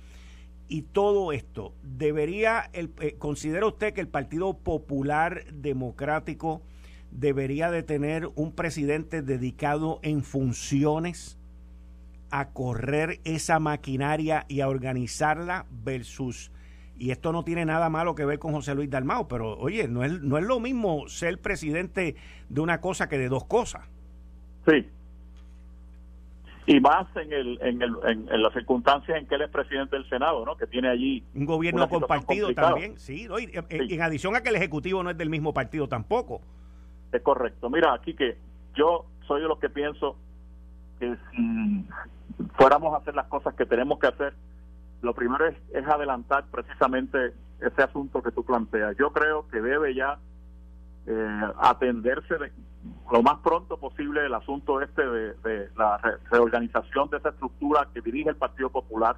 y 0.68 0.82
todo 0.82 1.32
esto. 1.32 1.74
¿Debería, 1.82 2.70
el, 2.72 2.92
eh, 3.00 3.16
considera 3.18 3.66
usted 3.66 3.92
que 3.92 4.00
el 4.00 4.08
Partido 4.08 4.56
Popular 4.56 5.44
Democrático 5.52 6.62
debería 7.10 7.70
de 7.70 7.82
tener 7.82 8.28
un 8.34 8.52
presidente 8.52 9.22
dedicado 9.22 10.00
en 10.02 10.22
funciones 10.24 11.38
a 12.30 12.50
correr 12.50 13.20
esa 13.24 13.58
maquinaria 13.58 14.44
y 14.48 14.60
a 14.60 14.68
organizarla 14.68 15.66
versus 15.70 16.50
y 16.98 17.10
esto 17.10 17.32
no 17.32 17.44
tiene 17.44 17.64
nada 17.64 17.90
malo 17.90 18.14
que 18.14 18.24
ver 18.24 18.38
con 18.38 18.52
José 18.52 18.74
Luis 18.74 18.90
Dalmao, 18.90 19.28
pero 19.28 19.58
oye, 19.58 19.86
no 19.86 20.02
es, 20.02 20.20
no 20.22 20.38
es 20.38 20.44
lo 20.44 20.60
mismo 20.60 21.08
ser 21.08 21.38
presidente 21.40 22.16
de 22.48 22.60
una 22.60 22.80
cosa 22.80 23.08
que 23.08 23.18
de 23.18 23.28
dos 23.28 23.44
cosas. 23.44 23.86
Sí. 24.66 24.88
Y 26.68 26.80
más 26.80 27.06
en, 27.16 27.32
el, 27.32 27.58
en, 27.62 27.80
el, 27.82 27.94
en, 28.04 28.42
las 28.42 28.52
circunstancias 28.52 29.18
en 29.18 29.26
que 29.26 29.36
él 29.36 29.42
es 29.42 29.50
presidente 29.50 29.94
del 29.94 30.08
Senado, 30.08 30.44
¿no? 30.44 30.56
Que 30.56 30.66
tiene 30.66 30.88
allí... 30.88 31.22
Un 31.34 31.44
gobierno 31.44 31.88
compartido 31.88 32.52
también, 32.54 32.98
sí, 32.98 33.28
En, 33.68 34.02
adición 34.02 34.34
a 34.34 34.40
que 34.40 34.48
el 34.48 34.56
Ejecutivo 34.56 35.02
no 35.02 35.10
es 35.10 35.18
del 35.18 35.30
mismo 35.30 35.54
partido 35.54 35.86
tampoco. 35.86 36.40
Es 37.12 37.22
correcto. 37.22 37.70
Mira, 37.70 37.94
aquí 37.94 38.14
que 38.14 38.36
yo 38.74 39.06
soy 39.28 39.42
de 39.42 39.48
los 39.48 39.60
que 39.60 39.68
pienso 39.68 40.16
que 40.98 41.16
si 41.30 41.86
fuéramos 42.56 42.94
a 42.94 42.98
hacer 42.98 43.14
las 43.14 43.26
cosas 43.26 43.54
que 43.54 43.66
tenemos 43.66 43.98
que 43.98 44.06
hacer, 44.08 44.34
lo 45.02 45.14
primero 45.14 45.46
es, 45.46 45.56
es 45.72 45.86
adelantar 45.86 46.44
precisamente 46.50 47.34
ese 47.60 47.82
asunto 47.82 48.22
que 48.22 48.32
tú 48.32 48.44
planteas. 48.44 48.96
Yo 48.98 49.12
creo 49.12 49.48
que 49.48 49.60
debe 49.60 49.94
ya 49.94 50.18
eh, 51.06 51.52
atenderse 51.58 52.34
lo 53.12 53.22
más 53.22 53.38
pronto 53.38 53.78
posible 53.78 54.26
el 54.26 54.34
asunto 54.34 54.80
este 54.80 55.06
de, 55.06 55.70
la 55.76 55.98
reorganización 56.30 57.08
de 57.10 57.18
esa 57.18 57.30
estructura 57.30 57.88
que 57.94 58.00
dirige 58.00 58.30
el 58.30 58.36
Partido 58.36 58.70
Popular. 58.70 59.16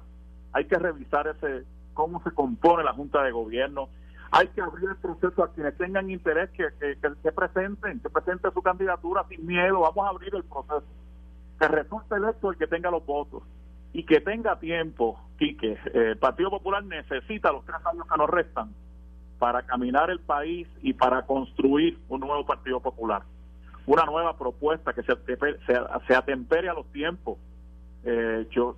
Hay 0.53 0.65
que 0.65 0.77
revisar 0.77 1.27
ese 1.27 1.65
cómo 1.93 2.21
se 2.23 2.31
compone 2.31 2.83
la 2.83 2.93
Junta 2.93 3.23
de 3.23 3.31
Gobierno. 3.31 3.89
Hay 4.31 4.47
que 4.49 4.61
abrir 4.61 4.89
el 4.89 4.97
proceso 4.97 5.43
a 5.43 5.51
quienes 5.51 5.75
tengan 5.77 6.09
interés 6.11 6.51
que, 6.51 6.67
que, 6.79 7.31
presenten, 7.31 7.99
que 7.99 8.09
presenten 8.09 8.53
su 8.53 8.61
candidatura 8.61 9.25
sin 9.27 9.45
miedo. 9.45 9.79
Vamos 9.79 10.05
a 10.05 10.09
abrir 10.09 10.33
el 10.35 10.43
proceso. 10.43 10.83
Que 11.59 11.67
resulte 11.67 12.15
electo 12.15 12.51
el 12.51 12.57
que 12.57 12.67
tenga 12.67 12.89
los 12.89 13.05
votos 13.05 13.43
y 13.93 14.03
que 14.03 14.21
tenga 14.21 14.59
tiempo, 14.59 15.19
Quique. 15.37 15.73
Eh, 15.73 16.11
el 16.11 16.17
Partido 16.17 16.49
Popular 16.49 16.83
necesita 16.83 17.51
los 17.51 17.65
tres 17.65 17.77
años 17.85 18.05
que 18.07 18.17
nos 18.17 18.29
restan 18.29 18.73
para 19.39 19.63
caminar 19.63 20.09
el 20.09 20.19
país 20.19 20.67
y 20.81 20.93
para 20.93 21.25
construir 21.25 21.97
un 22.09 22.19
nuevo 22.19 22.45
Partido 22.45 22.79
Popular. 22.79 23.23
Una 23.85 24.05
nueva 24.05 24.37
propuesta 24.37 24.93
que 24.93 25.01
se, 25.03 25.15
se, 26.07 26.15
atempere 26.15 26.69
a 26.69 26.73
los 26.73 26.85
tiempos. 26.91 27.37
Eh, 28.03 28.47
yo, 28.51 28.75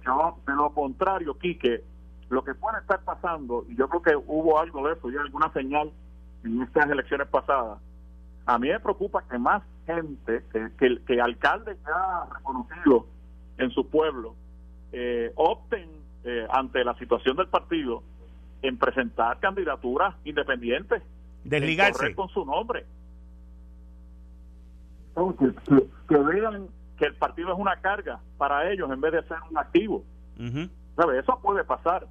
de 0.48 0.54
lo 0.54 0.74
contrario, 0.74 1.38
Quique, 1.38 1.84
lo 2.30 2.44
que 2.44 2.54
puede 2.54 2.80
estar 2.80 3.02
pasando, 3.02 3.66
y 3.68 3.76
yo 3.76 3.90
creo 3.90 4.02
que 4.02 4.16
hubo 4.16 4.58
algo 4.58 4.88
de 4.88 4.94
eso, 4.94 5.10
ya 5.10 5.20
alguna 5.20 5.52
señal 5.52 5.92
en 6.46 6.62
estas 6.62 6.90
elecciones 6.90 7.28
pasadas, 7.28 7.80
a 8.46 8.58
mí 8.58 8.70
me 8.70 8.80
preocupa 8.80 9.24
que 9.30 9.38
más 9.38 9.62
gente, 9.86 10.44
que, 10.52 11.00
que, 11.06 11.22
alcaldes 11.22 11.78
ya 11.86 12.26
reconocidos 12.36 13.06
en 13.58 13.72
su 13.72 13.88
pueblo, 13.90 14.36
eh, 14.92 15.32
opten 15.36 15.90
eh, 16.24 16.48
ante 16.50 16.84
la 16.84 16.96
situación 16.98 17.38
del 17.38 17.48
partido 17.48 18.04
en 18.62 18.78
presentar 18.78 19.40
candidaturas 19.40 20.16
independientes. 20.24 21.02
Desligarse. 21.44 22.14
con 22.14 22.30
su 22.30 22.46
nombre. 22.46 22.86
que, 26.08 26.18
vean 26.18 26.68
que 26.98 27.06
el 27.06 27.16
partido 27.16 27.52
es 27.52 27.58
una 27.58 27.78
carga 27.78 28.20
para 28.38 28.72
ellos 28.72 28.92
en 28.92 29.02
vez 29.02 29.14
de 29.14 29.24
ser 29.24 29.38
un 29.50 29.58
activo. 29.58 30.04
Eso 30.38 31.40
puede 31.42 31.64
pasar. 31.64 32.08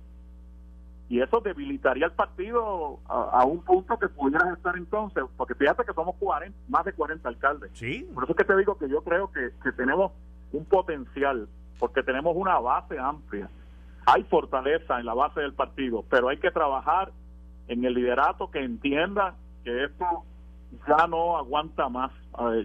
Y 1.10 1.20
eso 1.20 1.40
debilitaría 1.40 2.06
el 2.06 2.12
partido 2.12 3.00
a, 3.06 3.44
un 3.44 3.62
punto 3.62 3.98
que 3.98 4.08
pudiera 4.08 4.52
estar 4.54 4.76
entonces, 4.76 5.24
porque 5.36 5.54
fíjate 5.54 5.84
que 5.84 5.92
somos 5.92 6.16
40, 6.16 6.56
más 6.68 6.84
de 6.84 6.92
40 6.92 7.28
alcaldes. 7.28 7.70
Sí. 7.74 8.08
Por 8.14 8.24
eso 8.24 8.32
es 8.32 8.38
que 8.38 8.44
te 8.44 8.56
digo 8.56 8.78
que 8.78 8.88
yo 8.88 9.02
creo 9.02 9.30
que, 9.30 9.50
que 9.62 9.72
tenemos 9.72 10.12
un 10.52 10.64
potencial, 10.64 11.48
porque 11.78 12.02
tenemos 12.02 12.34
una 12.34 12.58
base 12.58 12.98
amplia 12.98 13.50
hay 14.06 14.24
fortaleza 14.24 14.98
en 14.98 15.06
la 15.06 15.14
base 15.14 15.40
del 15.40 15.54
partido, 15.54 16.04
pero 16.08 16.28
hay 16.28 16.38
que 16.38 16.50
trabajar 16.50 17.12
en 17.68 17.84
el 17.84 17.94
liderato 17.94 18.50
que 18.50 18.62
entienda 18.62 19.34
que 19.64 19.84
esto 19.84 20.24
ya 20.86 21.06
no 21.06 21.36
aguanta 21.36 21.88
más. 21.88 22.10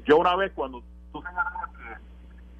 yo 0.05 0.17
una 0.17 0.35
vez 0.35 0.51
cuando 0.53 0.83
tú 1.11 1.23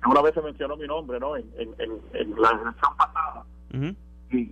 una 0.08 0.22
vez 0.22 0.36
se 0.36 0.42
mencionó 0.42 0.78
mi 0.78 0.86
nombre, 0.86 1.20
¿no? 1.20 1.36
En, 1.36 1.48
la 1.58 2.50
elección 2.52 2.98
pasada. 2.98 3.44
Y 3.72 3.96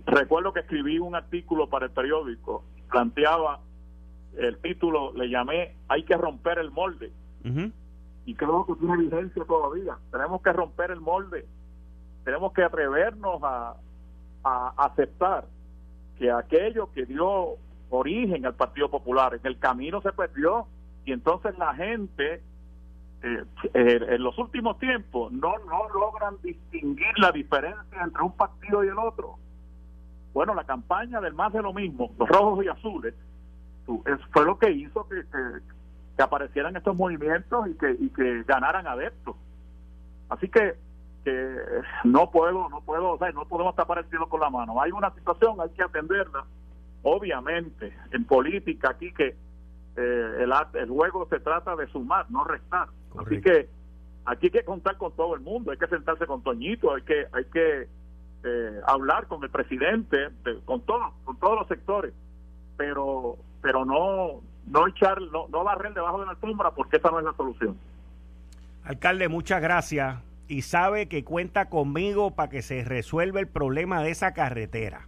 recuerdo 0.06 0.52
que 0.52 0.60
escribí 0.60 0.98
un 0.98 1.14
artículo 1.14 1.68
para 1.68 1.86
el 1.86 1.92
periódico, 1.92 2.64
planteaba 2.90 3.60
el 4.36 4.58
título, 4.58 5.12
le 5.14 5.28
llamé 5.28 5.76
Hay 5.88 6.04
que 6.04 6.16
romper 6.16 6.58
el 6.58 6.70
molde. 6.70 7.12
Y 8.26 8.34
creo 8.34 8.64
que 8.64 8.74
tiene 8.76 8.96
vigencia 8.96 9.44
todavía. 9.44 9.98
Tenemos 10.10 10.40
que 10.40 10.52
romper 10.52 10.90
el 10.90 11.00
molde. 11.00 11.46
Tenemos 12.24 12.52
que 12.52 12.62
atrevernos 12.62 13.42
a, 13.42 13.76
a 14.42 14.68
aceptar 14.78 15.44
que 16.18 16.30
aquello 16.30 16.90
que 16.92 17.04
dio 17.04 17.56
origen 17.90 18.46
al 18.46 18.54
Partido 18.54 18.90
Popular 18.90 19.34
en 19.34 19.40
el 19.44 19.58
camino 19.58 20.00
se 20.00 20.12
perdió 20.12 20.66
y 21.04 21.12
entonces 21.12 21.56
la 21.58 21.74
gente 21.74 22.42
eh, 23.22 23.44
eh, 23.72 24.00
en 24.08 24.22
los 24.22 24.36
últimos 24.38 24.78
tiempos 24.78 25.32
no, 25.32 25.54
no 25.58 25.88
logran 25.88 26.36
distinguir 26.42 27.18
la 27.18 27.32
diferencia 27.32 28.02
entre 28.02 28.22
un 28.22 28.32
partido 28.32 28.84
y 28.84 28.88
el 28.88 28.98
otro. 28.98 29.38
Bueno, 30.34 30.54
la 30.54 30.64
campaña 30.64 31.20
del 31.20 31.32
más 31.32 31.52
de 31.52 31.62
lo 31.62 31.72
mismo, 31.72 32.10
los 32.18 32.28
rojos 32.28 32.64
y 32.64 32.68
azules, 32.68 33.14
fue 33.86 34.44
lo 34.44 34.58
que 34.58 34.70
hizo 34.70 35.08
que, 35.08 35.22
que, 36.16 36.22
aparecieran 36.22 36.76
estos 36.76 36.96
movimientos 36.96 37.68
y 37.68 37.74
que, 37.74 37.96
y 37.98 38.08
que 38.10 38.42
ganaran 38.42 38.86
adeptos. 38.86 39.36
Así 40.28 40.48
que 40.48 40.74
que 41.24 41.56
no 42.04 42.30
puedo, 42.30 42.68
no 42.68 42.82
puedo, 42.82 43.12
o 43.12 43.18
sea, 43.18 43.32
no 43.32 43.46
podemos 43.46 43.74
tapar 43.74 43.98
el 43.98 44.04
cielo 44.10 44.28
con 44.28 44.40
la 44.40 44.50
mano. 44.50 44.80
Hay 44.80 44.92
una 44.92 45.10
situación, 45.14 45.58
hay 45.60 45.70
que 45.70 45.82
atenderla. 45.82 46.44
Obviamente, 47.02 47.96
en 48.12 48.24
política 48.24 48.90
aquí 48.90 49.12
que 49.12 49.34
eh, 49.96 50.36
el, 50.40 50.52
el 50.74 50.90
juego 50.90 51.26
se 51.28 51.40
trata 51.40 51.74
de 51.76 51.86
sumar, 51.88 52.30
no 52.30 52.44
restar. 52.44 52.88
Así 53.18 53.40
que 53.40 53.68
aquí 54.26 54.46
hay 54.46 54.50
que 54.50 54.64
contar 54.64 54.96
con 54.98 55.12
todo 55.12 55.34
el 55.34 55.40
mundo, 55.40 55.70
hay 55.70 55.78
que 55.78 55.86
sentarse 55.86 56.26
con 56.26 56.42
Toñito, 56.42 56.94
hay 56.94 57.02
que, 57.02 57.26
hay 57.32 57.44
que 57.46 57.88
eh, 58.44 58.80
hablar 58.86 59.26
con 59.26 59.42
el 59.42 59.50
presidente, 59.50 60.28
con 60.64 60.82
todos, 60.82 61.12
con 61.24 61.38
todos 61.38 61.60
los 61.60 61.68
sectores, 61.68 62.12
pero, 62.76 63.36
pero 63.62 63.84
no, 63.84 64.40
no 64.66 64.86
echar, 64.86 65.20
no, 65.20 65.48
no 65.48 65.64
barrer 65.64 65.94
debajo 65.94 66.20
de 66.20 66.26
la 66.26 66.32
alfombra 66.32 66.70
porque 66.72 66.98
esa 66.98 67.10
no 67.10 67.18
es 67.18 67.24
la 67.24 67.32
solución. 67.34 67.76
Alcalde, 68.84 69.28
muchas 69.28 69.62
gracias 69.62 70.22
y 70.48 70.62
sabe 70.62 71.08
que 71.08 71.24
cuenta 71.24 71.68
conmigo 71.68 72.32
para 72.32 72.50
que 72.50 72.62
se 72.62 72.84
resuelva 72.84 73.40
el 73.40 73.48
problema 73.48 74.02
de 74.02 74.10
esa 74.10 74.34
carretera. 74.34 75.06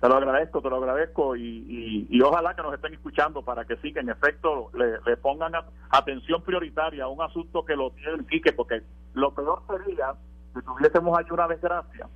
Te 0.00 0.08
lo 0.08 0.16
agradezco, 0.16 0.62
te 0.62 0.70
lo 0.70 0.76
agradezco 0.76 1.34
y, 1.34 2.06
y, 2.08 2.20
ojalá 2.20 2.54
que 2.54 2.62
nos 2.62 2.72
estén 2.72 2.94
escuchando 2.94 3.42
para 3.42 3.64
que 3.64 3.76
sí, 3.78 3.92
que 3.92 3.98
en 3.98 4.08
efecto 4.08 4.70
le, 4.74 5.16
pongan 5.16 5.52
atención 5.90 6.40
prioritaria 6.42 7.04
a 7.04 7.08
un 7.08 7.20
asunto 7.20 7.64
que 7.64 7.74
lo 7.74 7.90
tiene 7.90 8.12
el 8.12 8.26
Quique, 8.26 8.52
porque 8.52 8.82
lo 9.14 9.34
peor 9.34 9.62
sería 9.66 10.14
que 10.58 10.66
tuviésemos 10.66 11.18
ahí 11.18 11.24
una 11.30 11.48
desgracia 11.48 12.06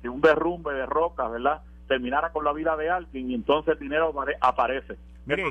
que 0.00 0.08
un 0.08 0.20
derrumbe 0.20 0.72
de 0.72 0.86
rocas, 0.86 1.30
¿verdad? 1.30 1.62
Terminara 1.86 2.30
con 2.30 2.44
la 2.44 2.52
vida 2.52 2.76
de 2.76 2.90
alguien 2.90 3.30
y 3.30 3.34
entonces 3.34 3.74
el 3.74 3.80
dinero 3.80 4.14
aparece. 4.40 4.96
Mire, 5.26 5.44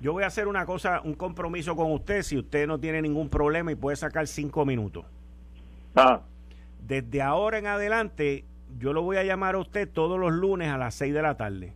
yo 0.00 0.12
voy 0.12 0.24
a 0.24 0.26
hacer 0.26 0.48
una 0.48 0.66
cosa, 0.66 1.00
un 1.04 1.14
compromiso 1.14 1.76
con 1.76 1.92
usted, 1.92 2.22
si 2.22 2.36
usted 2.36 2.66
no 2.66 2.78
tiene 2.80 3.00
ningún 3.02 3.28
problema 3.28 3.70
y 3.70 3.74
puede 3.76 3.96
sacar 3.96 4.26
cinco 4.26 4.64
minutos. 4.64 5.04
Ah. 5.94 6.20
Desde 6.80 7.22
ahora 7.22 7.58
en 7.58 7.66
adelante, 7.66 8.44
yo 8.78 8.92
lo 8.92 9.02
voy 9.02 9.16
a 9.16 9.22
llamar 9.22 9.54
a 9.54 9.58
usted 9.58 9.88
todos 9.88 10.18
los 10.18 10.32
lunes 10.32 10.68
a 10.68 10.78
las 10.78 10.94
seis 10.94 11.14
de 11.14 11.22
la 11.22 11.36
tarde. 11.36 11.74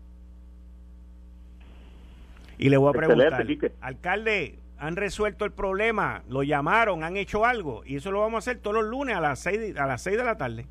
Y 2.58 2.70
le 2.70 2.76
voy 2.76 2.90
a 2.90 2.92
preguntar, 2.92 3.46
alcalde, 3.80 4.58
¿han 4.78 4.96
resuelto 4.96 5.44
el 5.44 5.52
problema? 5.52 6.22
¿Lo 6.28 6.42
llamaron? 6.42 7.04
¿Han 7.04 7.16
hecho 7.16 7.44
algo? 7.44 7.82
Y 7.84 7.96
eso 7.96 8.10
lo 8.10 8.20
vamos 8.20 8.36
a 8.36 8.38
hacer 8.38 8.58
todos 8.58 8.76
los 8.76 8.84
lunes 8.86 9.16
a 9.16 9.20
las 9.20 9.38
seis, 9.38 9.76
a 9.76 9.86
las 9.86 10.02
seis 10.02 10.16
de 10.16 10.24
la 10.24 10.36
tarde. 10.36 10.66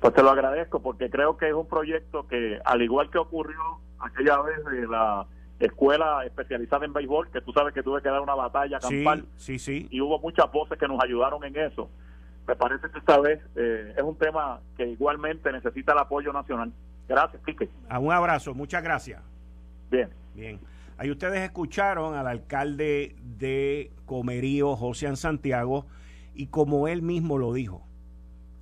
Pues 0.00 0.14
te 0.14 0.22
lo 0.22 0.30
agradezco 0.30 0.80
porque 0.80 1.10
creo 1.10 1.36
que 1.36 1.48
es 1.48 1.54
un 1.54 1.66
proyecto 1.66 2.26
que, 2.28 2.60
al 2.64 2.82
igual 2.82 3.10
que 3.10 3.18
ocurrió 3.18 3.58
aquella 3.98 4.40
vez 4.42 4.64
de 4.64 4.86
la 4.86 5.26
escuela 5.58 6.24
especializada 6.24 6.84
en 6.84 6.92
béisbol, 6.92 7.30
que 7.30 7.40
tú 7.40 7.52
sabes 7.52 7.72
que 7.72 7.82
tuve 7.82 8.02
que 8.02 8.10
dar 8.10 8.20
una 8.20 8.34
batalla 8.34 8.78
campal. 8.78 9.24
Sí, 9.36 9.58
sí, 9.58 9.88
Y 9.90 10.00
hubo 10.00 10.18
muchas 10.18 10.50
voces 10.52 10.78
que 10.78 10.86
nos 10.86 11.02
ayudaron 11.02 11.42
en 11.44 11.56
eso. 11.56 11.88
Me 12.46 12.54
parece 12.54 12.88
que 12.90 12.98
esta 12.98 13.18
vez 13.18 13.40
eh, 13.56 13.94
es 13.96 14.02
un 14.02 14.16
tema 14.16 14.60
que 14.76 14.86
igualmente 14.86 15.50
necesita 15.50 15.92
el 15.92 15.98
apoyo 15.98 16.32
nacional. 16.32 16.72
Gracias, 17.08 17.42
Quique. 17.44 17.68
A 17.88 17.98
un 17.98 18.12
abrazo, 18.12 18.54
muchas 18.54 18.82
gracias. 18.82 19.22
Bien. 19.90 20.10
Bien. 20.34 20.60
Ahí 20.98 21.10
ustedes 21.10 21.40
escucharon 21.40 22.14
al 22.14 22.26
alcalde 22.26 23.16
de 23.22 23.92
Comerío, 24.06 24.76
José 24.76 25.14
Santiago, 25.16 25.86
y 26.34 26.46
como 26.46 26.88
él 26.88 27.02
mismo 27.02 27.38
lo 27.38 27.52
dijo, 27.52 27.86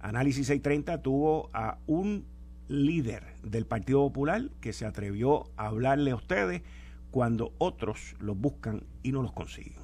Análisis 0.00 0.48
630 0.48 1.02
tuvo 1.02 1.48
a 1.52 1.78
un 1.86 2.26
líder 2.68 3.24
del 3.42 3.66
Partido 3.66 4.00
Popular 4.00 4.50
que 4.60 4.72
se 4.72 4.84
atrevió 4.84 5.50
a 5.56 5.66
hablarle 5.66 6.10
a 6.10 6.16
ustedes 6.16 6.62
cuando 7.10 7.54
otros 7.58 8.16
los 8.18 8.36
buscan 8.36 8.84
y 9.02 9.12
no 9.12 9.22
los 9.22 9.32
consiguen. 9.32 9.82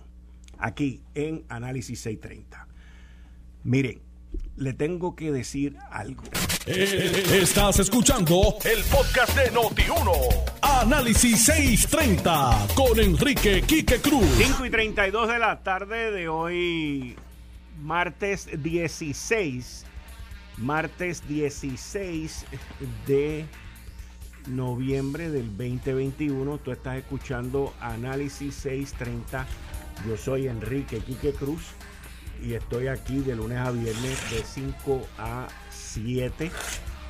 Aquí 0.58 1.02
en 1.14 1.44
Análisis 1.48 2.00
630. 2.00 2.66
Miren, 3.62 4.00
le 4.56 4.72
tengo 4.72 5.16
que 5.16 5.32
decir 5.32 5.76
algo. 5.90 6.22
Eh, 6.66 7.40
estás 7.40 7.78
escuchando 7.78 8.56
el 8.64 8.82
podcast 8.84 9.34
de 9.36 9.50
Noti1. 9.52 10.12
Análisis 10.60 11.44
630 11.44 12.68
con 12.74 13.00
Enrique 13.00 13.62
Quique 13.62 14.00
Cruz. 14.00 14.26
5 14.36 14.66
y 14.66 14.70
32 14.70 15.28
de 15.28 15.38
la 15.38 15.62
tarde 15.62 16.10
de 16.10 16.28
hoy, 16.28 17.16
martes 17.82 18.48
16. 18.62 19.86
Martes 20.58 21.26
16 21.26 22.44
de 23.06 23.46
noviembre 24.46 25.30
del 25.30 25.56
2021. 25.56 26.58
Tú 26.58 26.72
estás 26.72 26.98
escuchando 26.98 27.72
Análisis 27.80 28.54
630. 28.56 29.46
Yo 30.06 30.16
soy 30.16 30.48
Enrique 30.48 30.98
Quique 30.98 31.32
Cruz 31.32 31.62
y 32.42 32.54
estoy 32.54 32.88
aquí 32.88 33.20
de 33.20 33.36
lunes 33.36 33.58
a 33.58 33.70
viernes 33.70 34.30
de 34.30 34.42
5 34.42 35.06
a 35.18 35.48
7 35.70 36.50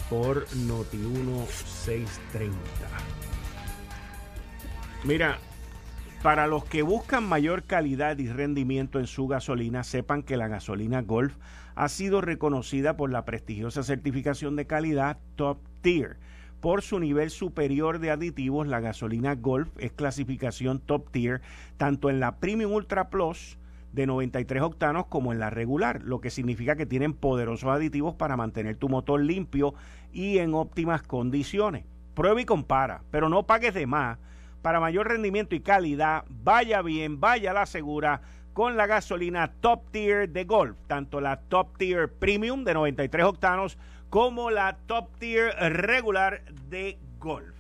por 0.08 0.46
Noti1 0.48 1.46
630. 1.46 2.56
Mira, 5.04 5.38
para 6.22 6.46
los 6.46 6.64
que 6.64 6.82
buscan 6.82 7.24
mayor 7.24 7.62
calidad 7.62 8.18
y 8.18 8.28
rendimiento 8.28 8.98
en 8.98 9.06
su 9.06 9.26
gasolina, 9.26 9.84
sepan 9.84 10.22
que 10.22 10.36
la 10.36 10.48
gasolina 10.48 11.00
Golf 11.00 11.36
ha 11.74 11.88
sido 11.88 12.20
reconocida 12.20 12.96
por 12.96 13.10
la 13.10 13.24
prestigiosa 13.24 13.82
certificación 13.82 14.56
de 14.56 14.66
calidad 14.66 15.18
Top 15.36 15.58
Tier. 15.80 16.18
Por 16.60 16.82
su 16.82 17.00
nivel 17.00 17.30
superior 17.30 18.00
de 18.00 18.10
aditivos, 18.10 18.66
la 18.66 18.80
gasolina 18.80 19.34
Golf 19.34 19.70
es 19.78 19.92
clasificación 19.92 20.80
Top 20.80 21.10
Tier 21.10 21.40
tanto 21.78 22.10
en 22.10 22.20
la 22.20 22.36
Premium 22.36 22.72
Ultra 22.72 23.08
Plus 23.08 23.56
de 23.92 24.06
93 24.06 24.62
octanos 24.62 25.06
como 25.06 25.32
en 25.32 25.38
la 25.38 25.50
regular, 25.50 26.02
lo 26.02 26.20
que 26.20 26.30
significa 26.30 26.76
que 26.76 26.86
tienen 26.86 27.14
poderosos 27.14 27.70
aditivos 27.70 28.14
para 28.14 28.36
mantener 28.36 28.76
tu 28.76 28.88
motor 28.88 29.20
limpio 29.20 29.74
y 30.12 30.38
en 30.38 30.54
óptimas 30.54 31.02
condiciones. 31.02 31.84
Prueba 32.14 32.40
y 32.40 32.44
compara, 32.44 33.02
pero 33.10 33.28
no 33.28 33.46
pagues 33.46 33.74
de 33.74 33.86
más. 33.86 34.18
Para 34.62 34.80
mayor 34.80 35.08
rendimiento 35.08 35.54
y 35.54 35.60
calidad, 35.60 36.24
vaya 36.28 36.82
bien, 36.82 37.18
vaya 37.18 37.52
la 37.52 37.66
segura 37.66 38.20
con 38.52 38.76
la 38.76 38.86
gasolina 38.86 39.52
Top 39.60 39.90
Tier 39.90 40.28
de 40.28 40.44
Golf, 40.44 40.76
tanto 40.86 41.20
la 41.20 41.40
Top 41.40 41.78
Tier 41.78 42.12
Premium 42.12 42.64
de 42.64 42.74
93 42.74 43.24
octanos 43.24 43.78
como 44.10 44.50
la 44.50 44.76
Top 44.86 45.16
Tier 45.18 45.54
regular 45.54 46.42
de 46.68 46.98
Golf. 47.18 47.59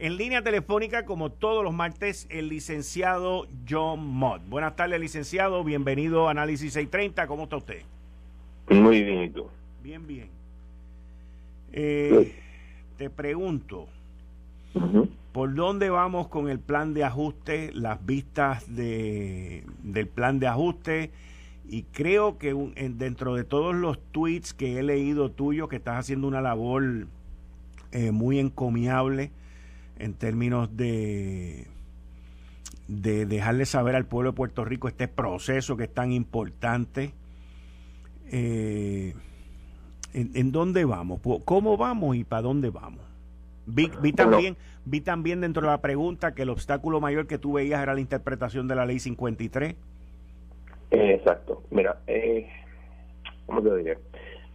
En 0.00 0.16
línea 0.16 0.42
telefónica, 0.42 1.04
como 1.04 1.32
todos 1.32 1.64
los 1.64 1.74
martes, 1.74 2.28
el 2.30 2.48
licenciado 2.48 3.48
John 3.68 4.06
Mott. 4.06 4.42
Buenas 4.48 4.76
tardes, 4.76 5.00
licenciado. 5.00 5.64
Bienvenido 5.64 6.28
a 6.28 6.30
Análisis 6.30 6.72
630. 6.74 7.26
¿Cómo 7.26 7.44
está 7.44 7.56
usted? 7.56 7.82
Muy 8.70 9.02
bien, 9.02 9.24
¿y 9.24 9.30
tú? 9.30 9.48
Bien, 9.82 10.06
bien. 10.06 10.28
Eh, 11.72 12.32
te 12.96 13.10
pregunto, 13.10 13.88
¿por 15.32 15.56
dónde 15.56 15.90
vamos 15.90 16.28
con 16.28 16.48
el 16.48 16.60
plan 16.60 16.94
de 16.94 17.02
ajuste, 17.02 17.72
las 17.72 18.06
vistas 18.06 18.72
de, 18.76 19.64
del 19.82 20.06
plan 20.06 20.38
de 20.38 20.46
ajuste? 20.46 21.10
Y 21.68 21.82
creo 21.82 22.38
que 22.38 22.54
dentro 22.94 23.34
de 23.34 23.42
todos 23.42 23.74
los 23.74 23.98
tweets 24.12 24.54
que 24.54 24.78
he 24.78 24.82
leído 24.84 25.32
tuyo, 25.32 25.66
que 25.66 25.74
estás 25.74 25.98
haciendo 25.98 26.28
una 26.28 26.40
labor 26.40 27.08
eh, 27.90 28.12
muy 28.12 28.38
encomiable, 28.38 29.32
en 29.98 30.14
términos 30.14 30.76
de, 30.76 31.66
de 32.88 33.26
dejarle 33.26 33.66
saber 33.66 33.94
al 33.94 34.06
pueblo 34.06 34.32
de 34.32 34.36
Puerto 34.36 34.64
Rico 34.64 34.88
este 34.88 35.08
proceso 35.08 35.76
que 35.76 35.84
es 35.84 35.94
tan 35.94 36.12
importante. 36.12 37.12
Eh, 38.30 39.14
en, 40.14 40.52
dónde 40.52 40.84
vamos? 40.84 41.20
¿Cómo 41.44 41.76
vamos 41.76 42.16
y 42.16 42.24
para 42.24 42.42
dónde 42.42 42.70
vamos? 42.70 43.00
Vi, 43.66 43.90
vi 44.00 44.12
también, 44.12 44.56
vi 44.86 45.00
también 45.02 45.42
dentro 45.42 45.62
de 45.62 45.68
la 45.68 45.80
pregunta 45.80 46.34
que 46.34 46.42
el 46.42 46.48
obstáculo 46.48 47.00
mayor 47.00 47.26
que 47.26 47.38
tú 47.38 47.52
veías 47.54 47.82
era 47.82 47.94
la 47.94 48.00
interpretación 48.00 48.66
de 48.66 48.74
la 48.74 48.86
ley 48.86 48.98
53. 48.98 49.76
exacto. 50.90 51.62
Mira, 51.70 51.98
eh, 52.06 52.48
¿cómo 53.46 53.62
te 53.62 53.76
diría? 53.76 53.98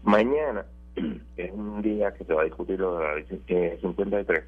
Mañana 0.04 0.66
es 1.38 1.52
un 1.52 1.82
día 1.84 2.14
que 2.14 2.26
se 2.26 2.34
va 2.34 2.42
a 2.42 2.46
discutir 2.46 2.80
lo 2.80 2.98
de 2.98 3.04
la 3.04 3.16
ley 3.16 3.26
53 3.80 4.40
eh, 4.40 4.48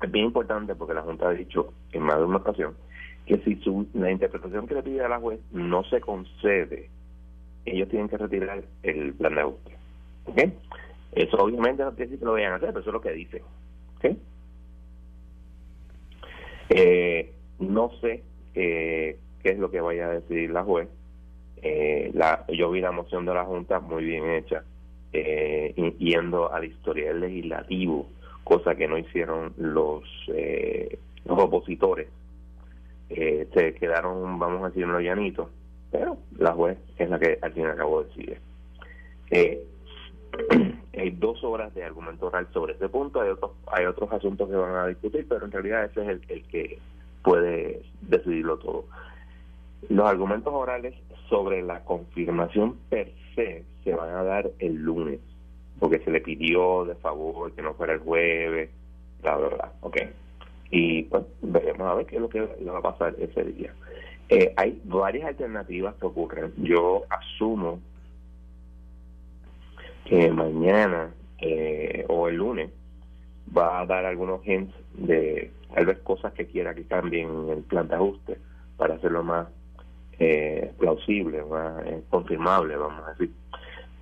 es 0.00 0.10
bien 0.12 0.26
importante 0.26 0.74
porque 0.74 0.94
la 0.94 1.02
Junta 1.02 1.28
ha 1.28 1.32
dicho 1.32 1.72
en 1.92 2.02
más 2.02 2.18
de 2.18 2.24
una 2.24 2.36
ocasión 2.36 2.74
que 3.26 3.38
si 3.38 3.56
su, 3.56 3.86
la 3.94 4.10
interpretación 4.10 4.66
que 4.66 4.74
le 4.74 4.82
pide 4.82 5.04
a 5.04 5.08
la 5.08 5.18
juez 5.18 5.38
no 5.52 5.84
se 5.84 6.00
concede, 6.00 6.88
ellos 7.66 7.88
tienen 7.88 8.08
que 8.08 8.16
retirar 8.16 8.62
el 8.82 9.12
plan 9.14 9.34
de 9.34 9.40
ajuste. 9.42 9.76
Eso 11.12 11.36
obviamente 11.36 11.82
no 11.82 11.90
quiere 11.90 12.06
decir 12.06 12.18
que 12.18 12.24
lo 12.24 12.32
vayan 12.32 12.52
a 12.52 12.56
hacer, 12.56 12.68
pero 12.68 12.80
eso 12.80 12.90
es 12.90 12.94
lo 12.94 13.00
que 13.00 13.12
dicen. 13.12 13.42
Eh, 16.70 17.32
no 17.58 17.90
sé 18.00 18.22
eh, 18.54 19.18
qué 19.42 19.50
es 19.50 19.58
lo 19.58 19.70
que 19.70 19.80
vaya 19.80 20.06
a 20.06 20.14
decidir 20.20 20.50
la 20.50 20.64
juez. 20.64 20.88
Eh, 21.62 22.10
la, 22.14 22.44
yo 22.48 22.70
vi 22.70 22.80
la 22.80 22.92
moción 22.92 23.26
de 23.26 23.34
la 23.34 23.44
Junta 23.44 23.80
muy 23.80 24.04
bien 24.04 24.30
hecha, 24.30 24.64
yendo 25.98 26.52
al 26.52 26.64
historial 26.64 27.20
legislativo 27.20 28.06
cosa 28.48 28.74
que 28.74 28.88
no 28.88 28.96
hicieron 28.96 29.52
los, 29.58 30.02
eh, 30.28 30.98
los 31.26 31.38
opositores. 31.38 32.08
Eh, 33.10 33.46
se 33.52 33.74
quedaron, 33.74 34.38
vamos 34.38 34.62
a 34.62 34.68
decir, 34.68 34.84
en 34.84 34.92
lo 34.92 35.00
llanito, 35.00 35.50
pero 35.90 36.16
la 36.38 36.52
juez 36.52 36.78
es 36.96 37.10
la 37.10 37.18
que 37.18 37.38
al 37.42 37.52
fin 37.52 37.64
y 37.64 37.66
al 37.66 37.76
cabo 37.76 38.04
decide. 38.04 38.40
Eh, 39.30 39.62
hay 40.96 41.10
dos 41.10 41.44
horas 41.44 41.74
de 41.74 41.84
argumento 41.84 42.28
oral 42.28 42.48
sobre 42.52 42.72
ese 42.72 42.88
punto, 42.88 43.20
hay 43.20 43.30
otros, 43.30 43.52
hay 43.66 43.84
otros 43.84 44.10
asuntos 44.12 44.48
que 44.48 44.56
van 44.56 44.76
a 44.76 44.86
discutir, 44.86 45.26
pero 45.28 45.44
en 45.44 45.52
realidad 45.52 45.84
ese 45.84 46.02
es 46.02 46.08
el, 46.08 46.22
el 46.28 46.42
que 46.44 46.78
puede 47.22 47.82
decidirlo 48.00 48.58
todo. 48.58 48.86
Los 49.90 50.06
argumentos 50.06 50.52
orales 50.54 50.94
sobre 51.28 51.62
la 51.62 51.84
confirmación 51.84 52.76
per 52.88 53.12
se 53.34 53.64
se 53.84 53.94
van 53.94 54.14
a 54.14 54.22
dar 54.22 54.50
el 54.58 54.74
lunes 54.74 55.20
porque 55.78 56.00
se 56.00 56.10
le 56.10 56.20
pidió 56.20 56.84
de 56.84 56.94
favor 56.96 57.52
que 57.52 57.62
no 57.62 57.74
fuera 57.74 57.94
el 57.94 58.00
jueves, 58.00 58.70
bla, 59.22 59.36
bla, 59.36 59.48
bla. 59.48 59.72
Ok. 59.80 59.96
Y 60.70 61.04
pues 61.04 61.24
veremos 61.40 61.88
a 61.88 61.94
ver 61.94 62.06
qué 62.06 62.16
es 62.16 62.22
lo 62.22 62.28
que 62.28 62.40
va 62.40 62.78
a 62.78 62.82
pasar 62.82 63.14
ese 63.18 63.44
día. 63.44 63.72
Eh, 64.28 64.52
hay 64.56 64.80
varias 64.84 65.26
alternativas 65.26 65.94
que 65.94 66.06
ocurren. 66.06 66.52
Yo 66.58 67.04
asumo 67.08 67.80
que 70.04 70.30
mañana 70.30 71.10
eh, 71.38 72.04
o 72.08 72.28
el 72.28 72.36
lunes 72.36 72.70
va 73.56 73.80
a 73.80 73.86
dar 73.86 74.04
algunos 74.04 74.46
hints 74.46 74.74
de 74.94 75.50
tal 75.74 75.86
vez 75.86 75.98
cosas 75.98 76.32
que 76.34 76.46
quiera 76.46 76.74
que 76.74 76.84
cambien 76.84 77.28
en 77.28 77.48
el 77.50 77.62
plan 77.62 77.88
de 77.88 77.94
ajuste 77.94 78.38
para 78.76 78.94
hacerlo 78.94 79.22
más 79.22 79.48
eh, 80.18 80.72
plausible, 80.78 81.42
más 81.44 81.82
confirmable, 82.10 82.76
vamos 82.76 83.06
a 83.06 83.10
decir. 83.12 83.30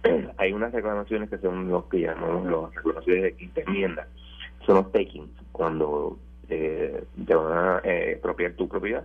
hay 0.38 0.52
unas 0.52 0.72
reclamaciones 0.72 1.30
que 1.30 1.38
son 1.38 1.68
los 1.68 1.84
que 1.86 2.00
llamamos 2.00 2.46
las 2.46 2.74
reclamaciones 2.74 3.22
de 3.22 3.34
quinta 3.34 3.60
enmienda, 3.62 4.08
son 4.64 4.76
los 4.76 4.92
takings, 4.92 5.30
cuando 5.52 6.18
eh, 6.48 7.04
te 7.26 7.34
van 7.34 7.52
a 7.52 7.78
eh, 7.84 8.12
expropiar 8.12 8.52
tu 8.52 8.68
propiedad. 8.68 9.04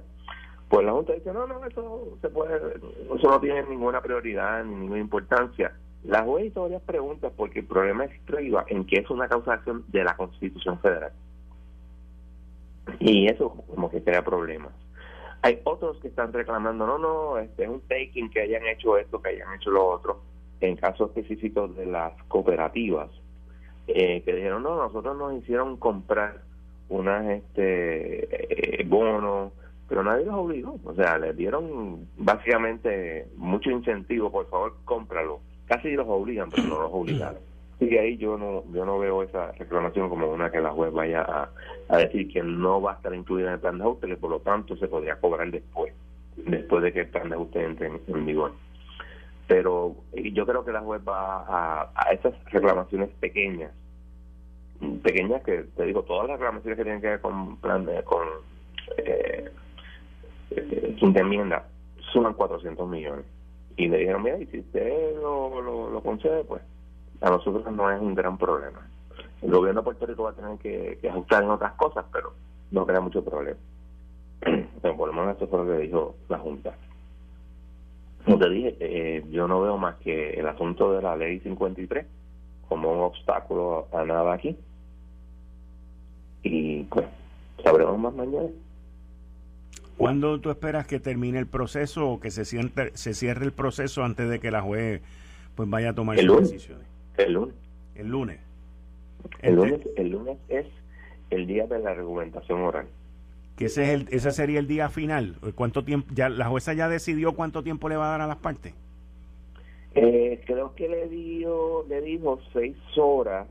Pues 0.70 0.86
la 0.86 0.94
Junta 0.94 1.14
dice, 1.14 1.34
no, 1.34 1.46
no, 1.48 1.66
eso 1.66 2.18
se 2.22 2.30
puede, 2.30 2.56
eso 3.14 3.30
no 3.30 3.40
tiene 3.42 3.64
ninguna 3.64 4.02
prioridad 4.02 4.64
ni 4.64 4.76
ninguna 4.76 5.00
importancia. 5.00 5.74
La 6.04 6.24
juez 6.24 6.46
hizo 6.46 6.62
varias 6.64 6.82
preguntas 6.84 7.32
porque 7.36 7.60
el 7.60 7.66
problema 7.66 8.06
estriba 8.06 8.66
en 8.68 8.86
que 8.86 9.00
es 9.00 9.10
una 9.10 9.28
causa 9.28 9.58
de 9.58 9.74
de 9.88 10.04
la 10.04 10.16
Constitución 10.16 10.80
Federal. 10.80 11.12
Y 13.00 13.28
eso 13.28 13.50
como 13.68 13.90
que 13.90 14.02
crea 14.02 14.24
problemas. 14.24 14.72
Hay 15.44 15.60
otros 15.64 15.98
que 15.98 16.08
están 16.08 16.32
reclamando, 16.34 16.86
no, 16.86 16.98
no, 16.98 17.38
este 17.38 17.64
es 17.64 17.70
un 17.70 17.82
taking 17.82 18.30
que 18.30 18.42
hayan 18.42 18.66
hecho 18.68 18.98
esto, 18.98 19.22
que 19.22 19.30
hayan 19.30 19.54
hecho 19.56 19.72
lo 19.72 19.88
otro. 19.88 20.22
En 20.62 20.76
casos 20.76 21.10
específicos 21.10 21.76
de 21.76 21.88
las 21.88 22.14
cooperativas, 22.28 23.10
eh, 23.88 24.22
que 24.24 24.36
dijeron, 24.36 24.64
no, 24.64 24.76
nosotros 24.76 25.18
nos 25.18 25.34
hicieron 25.34 25.78
comprar 25.78 26.42
unas 26.90 27.26
este 27.30 28.80
eh, 28.80 28.86
bonos, 28.86 29.52
pero 29.90 30.04
nadie 30.04 30.26
los 30.26 30.36
obligó. 30.36 30.80
O 30.86 30.94
sea, 30.94 31.18
les 31.18 31.36
dieron 31.36 32.08
básicamente 32.18 33.28
mucho 33.38 33.72
incentivo, 33.72 34.32
por 34.32 34.50
favor, 34.50 34.76
cómpralo. 34.86 35.40
Casi 35.66 35.92
los 35.92 36.08
obligan, 36.08 36.50
pero 36.50 36.64
no 36.64 36.82
los 36.82 36.92
obligaron. 36.94 37.52
Y 37.82 37.98
ahí 37.98 38.16
yo 38.16 38.38
no 38.38 38.64
yo 38.72 38.86
no 38.86 39.00
veo 39.00 39.24
esa 39.24 39.54
reclamación 39.54 40.08
como 40.08 40.32
una 40.32 40.52
que 40.52 40.62
la 40.62 40.70
juez 40.70 40.94
vaya 40.94 41.50
a, 41.90 41.98
decir 41.98 42.32
que 42.32 42.44
no 42.44 42.80
va 42.80 42.92
a 42.92 42.96
estar 42.96 43.14
incluida 43.14 43.48
en 43.48 43.54
el 43.54 43.60
plan 43.60 43.80
de 43.80 43.84
ajuste, 43.84 44.18
por 44.18 44.30
lo 44.30 44.40
tanto 44.40 44.78
se 44.78 44.88
podría 44.88 45.16
cobrar 45.16 45.50
después, 45.50 45.92
después 46.38 46.84
de 46.84 46.94
que 46.94 47.00
el 47.02 47.08
plan 47.08 47.30
de 47.30 47.36
ajuste 47.36 47.64
entre 47.66 47.88
en, 47.88 48.26
vigor. 48.26 48.54
Pero 49.52 49.98
yo 50.14 50.46
creo 50.46 50.64
que 50.64 50.72
la 50.72 50.80
juez 50.80 51.02
va 51.06 51.44
a, 51.44 51.92
a 51.94 52.14
esas 52.14 52.34
reclamaciones 52.46 53.10
pequeñas, 53.20 53.74
pequeñas 55.04 55.44
que 55.44 55.66
te 55.76 55.84
digo, 55.84 56.04
todas 56.04 56.30
las 56.30 56.40
reclamaciones 56.40 56.78
que 56.78 56.84
tienen 56.86 57.02
que 57.02 57.10
ver 57.10 57.20
con 57.20 57.58
plan 57.58 57.86
de, 57.86 58.02
con 58.06 58.26
eh, 58.96 59.52
eh, 60.52 60.96
enmienda 61.02 61.68
suman 62.14 62.34
400 62.34 62.88
millones. 62.88 63.26
Y 63.76 63.90
le 63.90 63.98
dijeron, 63.98 64.24
mira, 64.24 64.38
y 64.38 64.46
si 64.46 64.60
usted 64.60 65.18
lo, 65.18 65.62
lo, 65.62 65.90
lo 65.90 66.02
concede, 66.02 66.46
pues 66.46 66.62
a 67.20 67.30
nosotros 67.30 67.70
no 67.76 67.92
es 67.92 68.00
un 68.00 68.16
gran 68.16 68.38
problema. 68.38 68.88
El 69.42 69.52
gobierno 69.52 69.82
de 69.82 69.84
Puerto 69.84 70.06
Rico 70.06 70.24
va 70.24 70.30
a 70.30 70.34
tener 70.34 70.58
que, 70.60 71.10
ajustar 71.10 71.44
en 71.44 71.50
otras 71.50 71.74
cosas, 71.74 72.06
pero 72.14 72.32
no 72.72 72.86
crea 72.86 73.02
mucho 73.02 73.22
problema. 73.22 73.60
Pero 74.82 74.96
por 74.96 75.10
lo 75.10 75.14
menos 75.14 75.36
eso 75.36 75.48
fue 75.48 75.60
lo 75.60 75.66
que 75.66 75.84
dijo 75.84 76.16
la 76.30 76.40
Junta. 76.40 76.74
Como 78.26 78.38
te 78.38 78.50
dije, 78.50 78.76
eh, 78.80 79.24
yo 79.32 79.48
no 79.48 79.62
veo 79.62 79.78
más 79.78 79.96
que 79.98 80.32
el 80.32 80.48
asunto 80.48 80.94
de 80.94 81.02
la 81.02 81.16
ley 81.16 81.40
53 81.40 82.06
como 82.68 82.92
un 82.94 83.00
obstáculo 83.00 83.88
a 83.92 84.06
nada 84.06 84.34
aquí. 84.34 84.56
Y 86.44 86.84
pues, 86.84 87.06
sabremos 87.64 88.00
más 88.00 88.14
mañana. 88.14 88.50
¿Cuándo 89.98 90.40
tú 90.40 90.50
esperas 90.50 90.88
que 90.88 91.00
termine 91.00 91.38
el 91.38 91.48
proceso 91.48 92.10
o 92.10 92.20
que 92.20 92.32
se 92.32 92.46
cierre, 92.46 92.92
se 92.96 93.14
cierre 93.14 93.46
el 93.46 93.52
proceso 93.52 94.04
antes 94.04 94.30
de 94.30 94.40
que 94.40 94.52
la 94.52 94.62
juez 94.62 95.02
pues 95.56 95.70
vaya 95.70 95.90
a 95.90 95.94
tomar 95.94 96.18
sus 96.18 96.50
decisiones? 96.50 96.88
El 97.18 97.34
lunes. 97.34 97.56
El 97.96 98.08
lunes. 98.08 98.40
El 99.42 99.56
lunes, 99.56 99.82
el 99.98 100.10
lunes 100.10 100.38
es 100.50 100.66
el 101.30 101.46
día 101.46 101.68
de 101.68 101.80
la 101.80 101.92
argumentación 101.92 102.62
oral. 102.62 102.88
Que 103.62 103.68
ese, 103.68 103.84
es 103.84 103.90
el, 103.90 104.08
ese 104.10 104.32
sería 104.32 104.58
el 104.58 104.66
día 104.66 104.90
final. 104.90 105.36
¿Cuánto 105.54 105.84
tiempo? 105.84 106.12
ya 106.16 106.30
La 106.30 106.48
jueza 106.48 106.74
ya 106.74 106.90
decidió 106.90 107.34
cuánto 107.34 107.62
tiempo 107.62 107.90
le 107.90 107.96
va 107.96 108.08
a 108.08 108.12
dar 108.14 108.22
a 108.22 108.26
las 108.26 108.38
partes. 108.38 108.74
Eh, 109.94 110.42
creo 110.48 110.74
que 110.74 110.90
le 110.90 111.08
dio, 111.10 111.86
le 111.88 112.02
dijo 112.02 112.40
seis 112.54 112.76
horas, 112.98 113.46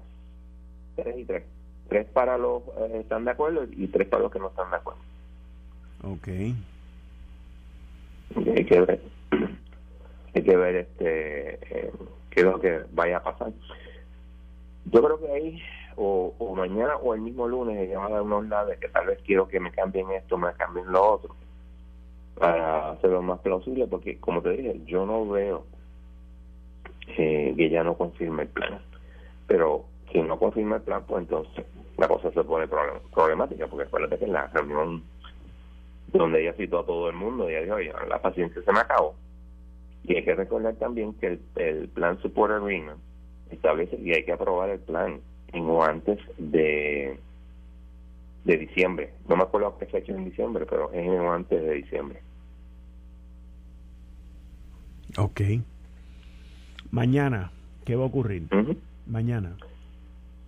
tres 0.97 1.17
y 1.17 1.25
tres. 1.25 1.45
Tres 1.89 2.09
para 2.09 2.37
los 2.39 2.65
que 2.65 2.97
eh, 2.97 3.01
están 3.03 3.25
de 3.25 3.31
acuerdo 3.31 3.65
y 3.71 3.87
tres 3.87 4.09
para 4.09 4.25
los 4.25 4.33
que 4.33 4.41
no 4.41 4.49
están 4.49 4.69
de 4.73 4.77
acuerdo. 4.79 5.01
Ok. 6.03 6.29
Hay 8.57 8.65
que 8.65 8.81
ver, 8.81 9.01
hay 10.35 10.43
que 10.43 10.57
ver 10.57 10.75
este, 10.75 11.55
eh, 11.55 11.93
qué 12.31 12.41
es 12.41 12.47
lo 12.47 12.61
que 12.61 12.81
vaya 12.91 13.19
a 13.19 13.23
pasar. 13.23 13.53
Yo 14.87 15.05
creo 15.05 15.21
que 15.21 15.31
ahí, 15.31 15.63
o, 16.03 16.35
o 16.39 16.55
mañana 16.55 16.97
o 16.97 17.15
el 17.15 17.21
mismo 17.21 17.47
lunes, 17.47 17.79
ella 17.79 17.99
va 17.99 18.07
a 18.07 18.11
dar 18.11 18.23
unos 18.23 18.49
lados 18.49 18.75
que 18.81 18.89
tal 18.89 19.07
vez 19.07 19.21
quiero 19.23 19.47
que 19.49 19.61
me 19.61 19.71
cambien 19.71 20.11
esto, 20.11 20.39
me 20.39 20.53
cambien 20.55 20.91
lo 20.91 21.15
otro, 21.15 21.37
para 22.37 22.93
hacerlo 22.93 23.21
más 23.23 23.41
plausible, 23.41 23.87
porque 23.87 24.19
como 24.19 24.41
te 24.41 24.51
dije, 24.51 24.81
yo 24.87 25.05
no 25.05 25.29
veo 25.29 25.67
eh, 27.19 27.53
que 27.57 27.67
ella 27.67 27.85
no 27.85 27.97
confirme 27.97 28.43
el 28.45 28.49
plan. 28.49 28.81
Pero 29.47 29.85
si 30.11 30.23
no 30.23 30.39
confirma 30.39 30.77
el 30.77 30.83
plan, 30.83 31.05
pues 31.07 31.23
entonces 31.23 31.67
la 31.99 32.09
cosa 32.09 32.31
se 32.31 32.45
pone 32.45 32.67
problemática, 33.13 33.67
porque 33.67 33.87
acuérdate 33.87 34.19
que 34.19 34.25
en 34.25 34.33
la 34.33 34.47
reunión 34.47 35.03
donde 36.07 36.41
ella 36.41 36.55
citó 36.55 36.79
a 36.79 36.87
todo 36.87 37.11
el 37.11 37.17
mundo, 37.17 37.49
ella 37.49 37.63
dijo, 37.63 37.75
oye, 37.75 37.93
la 38.09 38.23
paciencia 38.23 38.63
se 38.63 38.73
me 38.73 38.81
acabó 38.81 39.15
y 40.05 40.17
hay 40.17 40.25
que 40.25 40.35
recordar 40.35 40.75
también 40.77 41.15
que 41.15 41.39
el, 41.57 41.89
plan 41.89 42.21
Support 42.23 42.55
Agreement 42.55 42.99
establece 43.51 43.97
que 43.97 44.15
hay 44.15 44.25
que 44.25 44.33
aprobar 44.33 44.71
el 44.71 44.81
plan 44.81 45.21
en 45.53 45.69
antes 45.81 46.19
de 46.39 47.19
de 48.45 48.57
diciembre. 48.57 49.13
No 49.29 49.37
me 49.37 49.43
acuerdo 49.43 49.77
qué 49.79 49.87
fecha 49.87 50.13
en 50.13 50.25
diciembre, 50.25 50.67
pero 50.69 50.91
es 50.93 51.07
en 51.07 51.21
antes 51.21 51.63
de 51.63 51.75
diciembre. 51.75 52.21
Ok. 55.19 55.41
Mañana, 56.91 57.53
¿qué 57.85 57.97
va 57.97 58.05
a 58.05 58.07
ocurrir? 58.07 58.49
Mañana. 59.07 59.57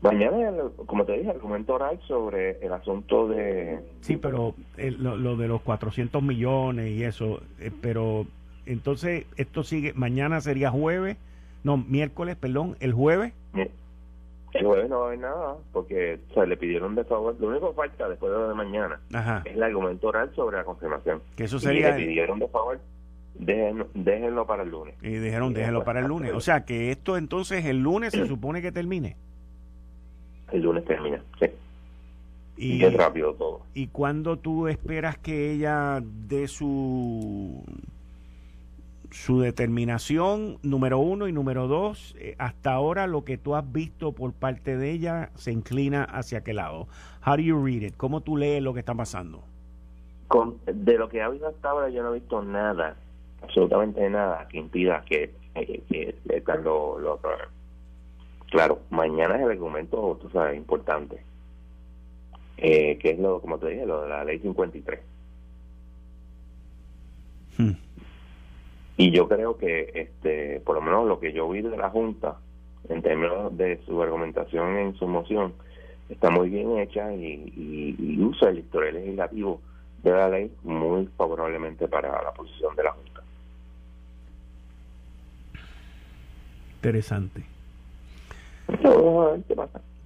Mañana, 0.00 0.52
como 0.86 1.04
te 1.04 1.12
dije, 1.12 1.30
el 1.30 1.36
argumento 1.36 1.74
oral 1.74 2.00
sobre 2.08 2.58
el 2.64 2.72
asunto 2.72 3.28
de... 3.28 3.78
Sí, 4.00 4.16
pero 4.16 4.54
lo, 4.76 5.16
lo, 5.16 5.36
de 5.36 5.46
los 5.46 5.60
400 5.60 6.20
millones 6.22 6.90
y 6.90 7.04
eso, 7.04 7.40
eh, 7.60 7.70
pero 7.80 8.26
entonces, 8.66 9.26
esto 9.36 9.62
sigue, 9.62 9.92
mañana 9.94 10.40
sería 10.40 10.70
jueves, 10.70 11.16
no, 11.62 11.76
miércoles, 11.76 12.36
perdón, 12.36 12.76
el 12.80 12.92
jueves. 12.92 13.32
El 14.52 14.66
jueves 14.66 14.90
no 14.90 14.98
va 14.98 15.04
a 15.04 15.06
haber 15.08 15.18
nada, 15.18 15.56
porque 15.72 16.20
o 16.34 16.44
le 16.44 16.56
pidieron 16.56 16.94
de 16.94 17.04
favor, 17.04 17.34
lo 17.40 17.48
único 17.48 17.70
que 17.70 17.76
falta 17.76 18.08
después 18.08 18.32
de 18.32 18.38
lo 18.38 18.48
de 18.48 18.54
mañana 18.54 19.00
es 19.46 19.54
el 19.54 19.62
argumento 19.62 20.08
oral 20.08 20.30
sobre 20.34 20.58
la 20.58 20.64
confirmación. 20.64 21.22
Que 21.36 21.44
eso 21.44 21.58
sería... 21.58 21.96
Y 21.96 22.00
le 22.00 22.06
pidieron 22.06 22.38
de 22.38 22.48
favor, 22.48 22.78
déjenlo, 23.34 24.46
para 24.46 24.62
el 24.62 24.70
lunes. 24.70 24.94
Y 25.02 25.08
dijeron, 25.08 25.54
déjenlo 25.54 25.84
para 25.84 26.00
el 26.00 26.06
lunes. 26.06 26.32
O 26.34 26.40
sea, 26.40 26.64
que 26.64 26.90
esto 26.90 27.16
entonces 27.16 27.64
el 27.64 27.78
lunes 27.78 28.12
se 28.12 28.26
supone 28.26 28.60
que 28.60 28.72
termine. 28.72 29.16
El 30.50 30.62
lunes 30.62 30.84
termina, 30.84 31.22
sí. 31.40 31.46
Y, 32.58 32.84
es 32.84 32.92
rápido 32.92 33.32
todo. 33.34 33.62
¿Y 33.72 33.86
cuándo 33.86 34.36
tú 34.36 34.68
esperas 34.68 35.16
que 35.16 35.52
ella 35.52 36.00
dé 36.02 36.46
su 36.46 37.64
su 39.12 39.40
determinación, 39.40 40.58
número 40.62 40.98
uno, 40.98 41.28
y 41.28 41.32
número 41.32 41.68
dos, 41.68 42.14
eh, 42.18 42.34
hasta 42.38 42.72
ahora 42.72 43.06
lo 43.06 43.24
que 43.24 43.38
tú 43.38 43.54
has 43.54 43.70
visto 43.70 44.12
por 44.12 44.32
parte 44.32 44.76
de 44.76 44.90
ella 44.90 45.30
se 45.34 45.52
inclina 45.52 46.04
hacia 46.04 46.42
qué 46.42 46.54
lado. 46.54 46.88
How 47.26 47.36
do 47.36 47.42
you 47.42 47.62
read 47.62 47.82
it? 47.82 47.96
¿Cómo 47.96 48.22
tú 48.22 48.36
lees 48.36 48.62
lo 48.62 48.72
que 48.74 48.80
está 48.80 48.94
pasando? 48.94 49.44
Con, 50.28 50.58
de 50.66 50.96
lo 50.96 51.08
que 51.08 51.22
ha 51.22 51.28
visto 51.28 51.46
hasta 51.46 51.70
ahora 51.70 51.90
yo 51.90 52.02
no 52.02 52.10
he 52.10 52.20
visto 52.20 52.42
nada, 52.42 52.96
absolutamente 53.42 54.08
nada 54.08 54.48
que 54.48 54.58
impida 54.58 55.04
que, 55.04 55.34
que, 55.54 55.82
que, 55.88 56.14
lo, 56.62 56.98
lo 56.98 57.20
Claro, 58.50 58.80
mañana 58.90 59.36
es 59.36 59.42
el 59.42 59.50
argumento, 59.50 60.18
tú 60.20 60.28
sabes, 60.30 60.56
importante, 60.56 61.22
eh, 62.56 62.98
que 62.98 63.10
es 63.10 63.18
lo, 63.18 63.40
como 63.40 63.58
te 63.58 63.68
dije, 63.68 63.86
lo 63.86 64.02
de 64.02 64.08
la 64.08 64.24
ley 64.24 64.38
53. 64.38 65.00
Hmm. 67.58 67.72
Y 69.02 69.10
yo 69.10 69.26
creo 69.26 69.58
que, 69.58 69.90
este, 69.94 70.60
por 70.60 70.76
lo 70.76 70.80
menos 70.80 71.08
lo 71.08 71.18
que 71.18 71.32
yo 71.32 71.48
vi 71.48 71.60
de 71.60 71.76
la 71.76 71.90
Junta, 71.90 72.36
en 72.88 73.02
términos 73.02 73.56
de 73.58 73.80
su 73.84 74.00
argumentación 74.00 74.76
en 74.76 74.94
su 74.94 75.08
moción, 75.08 75.54
está 76.08 76.30
muy 76.30 76.48
bien 76.50 76.78
hecha 76.78 77.12
y, 77.12 78.16
usa 78.20 78.50
el 78.50 78.60
historial 78.60 78.94
legislativo 78.94 79.60
de 80.04 80.10
la 80.12 80.28
ley 80.28 80.52
muy 80.62 81.08
favorablemente 81.16 81.88
para 81.88 82.22
la 82.22 82.32
posición 82.32 82.76
de 82.76 82.84
la 82.84 82.92
Junta. 82.92 83.22
Interesante. 86.76 87.42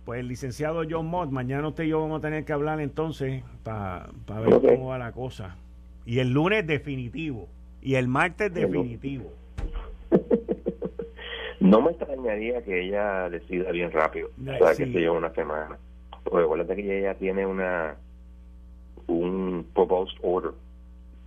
Pues 0.07 0.21
el 0.21 0.29
licenciado 0.29 0.85
John 0.89 1.05
Mott, 1.05 1.31
mañana 1.31 1.69
usted 1.69 1.85
y 1.85 1.89
yo 1.89 2.01
vamos 2.01 2.21
a 2.21 2.23
tener 2.23 2.47
que 2.47 2.55
hablar 2.55 2.81
entonces 2.81 3.45
para 3.63 4.09
ver 4.41 4.59
cómo 4.59 4.87
va 4.87 4.97
la 4.97 5.13
cosa. 5.13 5.55
Y 6.07 6.21
el 6.21 6.31
lunes 6.31 6.67
definitivo. 6.67 7.49
Y 7.87 7.95
el 7.95 8.09
martes 8.09 8.53
definitivo. 8.53 9.33
no 11.61 11.81
me 11.81 11.93
extrañaría 11.93 12.61
que 12.65 12.85
ella 12.85 13.31
decida 13.31 13.71
bien 13.71 13.93
rápido. 13.93 14.29
o 14.41 14.45
sea, 14.59 14.71
que 14.75 14.87
se 14.93 14.99
lleva 14.99 15.17
una 15.17 15.33
semana. 15.35 15.79
Porque 16.25 16.41
recuerda 16.41 16.75
que 16.75 16.99
ella 16.99 17.15
tiene 17.15 17.47
una 17.47 17.95
un 19.07 19.65
proposed 19.73 20.19
order 20.23 20.51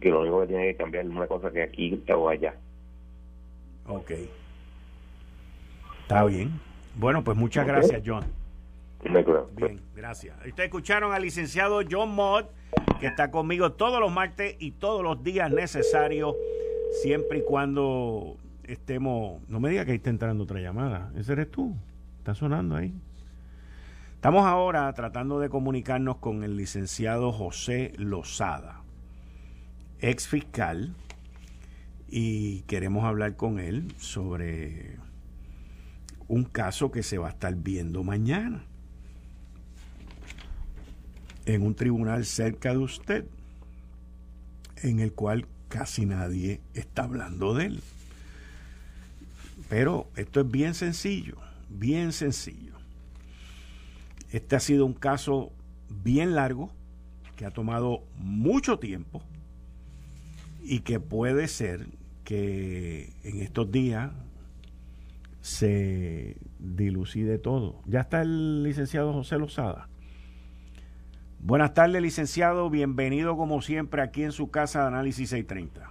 que 0.01 0.09
lo 0.09 0.19
único 0.19 0.41
que 0.41 0.47
tiene 0.47 0.65
que 0.65 0.75
cambiar 0.75 1.05
es 1.05 1.11
una 1.11 1.27
cosa 1.27 1.49
que 1.49 1.63
aquí 1.63 2.03
o 2.13 2.27
allá. 2.27 2.53
Ok. 3.87 4.11
Está 6.01 6.25
bien. 6.25 6.59
Bueno, 6.95 7.23
pues 7.23 7.37
muchas 7.37 7.65
gracias, 7.65 8.01
John. 8.05 8.25
Bien, 9.55 9.79
gracias. 9.95 10.35
Ustedes 10.45 10.67
escucharon 10.67 11.13
al 11.13 11.21
licenciado 11.21 11.79
John 11.89 12.13
Mott, 12.13 12.49
que 12.99 13.07
está 13.07 13.31
conmigo 13.31 13.71
todos 13.71 13.99
los 13.99 14.11
martes 14.11 14.55
y 14.59 14.71
todos 14.71 15.03
los 15.03 15.23
días 15.23 15.51
necesarios, 15.51 16.35
siempre 17.01 17.39
y 17.39 17.41
cuando 17.43 18.37
estemos... 18.63 19.41
No 19.47 19.59
me 19.59 19.69
diga 19.69 19.85
que 19.85 19.91
ahí 19.91 19.97
está 19.97 20.09
entrando 20.09 20.43
otra 20.43 20.59
llamada. 20.59 21.11
Ese 21.15 21.33
eres 21.33 21.49
tú. 21.49 21.75
Está 22.19 22.35
sonando 22.35 22.75
ahí. 22.75 22.93
Estamos 24.15 24.45
ahora 24.45 24.91
tratando 24.93 25.39
de 25.39 25.49
comunicarnos 25.49 26.17
con 26.17 26.43
el 26.43 26.57
licenciado 26.57 27.31
José 27.31 27.93
Lozada, 27.95 28.81
ex 30.01 30.27
fiscal, 30.27 30.93
y 32.09 32.63
queremos 32.63 33.05
hablar 33.05 33.37
con 33.37 33.59
él 33.59 33.93
sobre 33.97 34.97
un 36.27 36.43
caso 36.43 36.91
que 36.91 37.01
se 37.01 37.17
va 37.17 37.27
a 37.27 37.31
estar 37.31 37.55
viendo 37.55 38.03
mañana 38.03 38.63
en 41.53 41.63
un 41.63 41.73
tribunal 41.73 42.25
cerca 42.25 42.71
de 42.71 42.77
usted, 42.77 43.25
en 44.83 44.99
el 44.99 45.13
cual 45.13 45.47
casi 45.67 46.05
nadie 46.05 46.61
está 46.75 47.03
hablando 47.03 47.55
de 47.55 47.65
él. 47.65 47.81
Pero 49.67 50.07
esto 50.15 50.41
es 50.41 50.49
bien 50.49 50.75
sencillo, 50.75 51.37
bien 51.69 52.11
sencillo. 52.11 52.73
Este 54.31 54.55
ha 54.55 54.59
sido 54.59 54.85
un 54.85 54.93
caso 54.93 55.51
bien 56.03 56.35
largo, 56.35 56.71
que 57.35 57.45
ha 57.45 57.51
tomado 57.51 58.03
mucho 58.17 58.77
tiempo 58.77 59.23
y 60.61 60.81
que 60.81 60.99
puede 60.99 61.47
ser 61.47 61.87
que 62.25 63.11
en 63.23 63.41
estos 63.41 63.71
días 63.71 64.11
se 65.41 66.37
dilucide 66.59 67.39
todo. 67.39 67.81
Ya 67.87 68.01
está 68.01 68.21
el 68.21 68.61
licenciado 68.61 69.13
José 69.13 69.39
Lozada. 69.39 69.88
Buenas 71.41 71.73
tardes, 71.73 72.01
licenciado. 72.01 72.69
Bienvenido 72.69 73.37
como 73.37 73.61
siempre 73.61 74.01
aquí 74.01 74.23
en 74.23 74.33
su 74.33 74.51
casa 74.51 74.81
de 74.81 74.87
Análisis 74.87 75.29
630. 75.29 75.89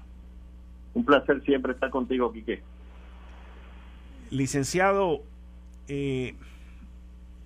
Un 0.93 1.05
placer 1.05 1.43
siempre 1.43 1.73
estar 1.73 1.89
contigo, 1.89 2.31
Quique. 2.33 2.63
Licenciado, 4.31 5.23
eh, 5.89 6.35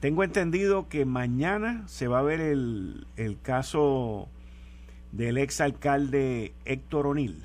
tengo 0.01 0.25
entendido 0.25 0.89
que 0.89 1.05
mañana 1.05 1.87
se 1.87 2.09
va 2.09 2.19
a 2.19 2.23
ver 2.23 2.41
el, 2.41 3.07
el 3.17 3.41
caso 3.41 4.29
del 5.13 5.39
exalcalde 5.39 6.55
Héctor 6.65 7.07
O'Neill. 7.07 7.45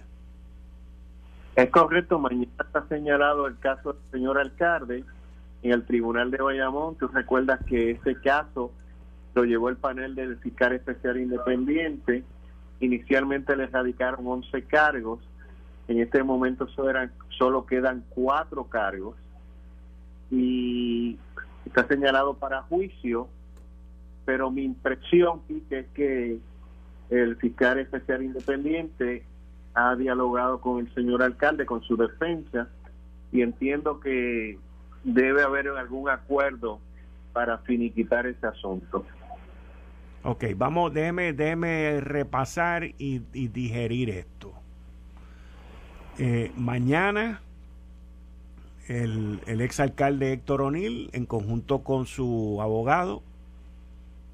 Es 1.55 1.69
correcto, 1.69 2.17
mañana 2.17 2.47
está 2.65 2.87
señalado 2.87 3.45
el 3.45 3.59
caso 3.59 3.93
del 3.93 4.01
señor 4.11 4.39
alcalde 4.39 5.03
en 5.61 5.71
el 5.71 5.85
Tribunal 5.85 6.31
de 6.31 6.37
Bayamón. 6.37 6.95
Tú 6.95 7.07
recuerdas 7.09 7.63
que 7.65 7.91
ese 7.91 8.15
caso 8.21 8.71
lo 9.37 9.45
llevó 9.45 9.69
el 9.69 9.77
panel 9.77 10.15
del 10.15 10.37
fiscal 10.37 10.73
especial 10.73 11.19
independiente. 11.19 12.23
Inicialmente 12.79 13.55
le 13.55 13.67
radicaron 13.67 14.25
11 14.25 14.63
cargos. 14.63 15.19
En 15.87 15.99
este 15.99 16.23
momento 16.23 16.67
solo, 16.67 17.67
quedan 17.67 18.03
cuatro 18.09 18.63
cargos. 18.63 19.15
Y 20.31 21.19
está 21.65 21.87
señalado 21.87 22.33
para 22.33 22.63
juicio. 22.63 23.27
Pero 24.25 24.49
mi 24.49 24.63
impresión 24.63 25.43
es 25.69 25.85
que 25.93 26.39
el 27.11 27.35
fiscal 27.35 27.77
especial 27.77 28.23
independiente 28.23 29.23
ha 29.75 29.95
dialogado 29.95 30.61
con 30.61 30.79
el 30.79 30.91
señor 30.95 31.21
alcalde, 31.21 31.67
con 31.67 31.83
su 31.83 31.95
defensa, 31.95 32.69
y 33.31 33.43
entiendo 33.43 33.99
que 33.99 34.57
debe 35.03 35.43
haber 35.43 35.67
algún 35.67 36.09
acuerdo 36.09 36.79
para 37.33 37.59
finiquitar 37.59 38.25
ese 38.25 38.47
asunto. 38.47 39.05
Ok, 40.29 40.43
vamos, 40.57 40.93
déjeme, 40.93 41.31
déjeme 41.31 42.01
repasar 42.01 42.83
y, 42.83 43.19
digerir 43.31 44.09
esto. 44.09 44.51
Eh, 46.19 46.51
mañana 46.57 47.39
el, 48.89 49.39
el 49.47 49.61
exalcalde 49.61 50.33
Héctor 50.33 50.63
O'Neill, 50.63 51.09
en 51.13 51.25
conjunto 51.25 51.81
con 51.85 52.07
su 52.07 52.57
abogado, 52.61 53.23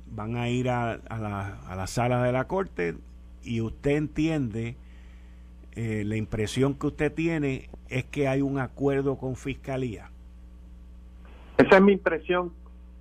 van 0.07 0.35
a 0.35 0.49
ir 0.49 0.71
a, 0.71 0.97
la, 1.11 1.59
a 1.67 1.75
la 1.75 1.85
sala 1.85 2.23
de 2.23 2.31
la 2.31 2.47
corte 2.47 2.95
y 3.43 3.61
usted 3.61 3.91
entiende, 3.91 4.75
eh, 5.73 6.01
la 6.07 6.15
impresión 6.15 6.73
que 6.73 6.87
usted 6.87 7.13
tiene 7.13 7.69
es 7.89 8.03
que 8.05 8.27
hay 8.27 8.41
un 8.41 8.57
acuerdo 8.57 9.19
con 9.19 9.35
fiscalía. 9.35 10.09
Esa 11.59 11.77
es 11.77 11.83
mi 11.83 11.91
impresión 11.93 12.51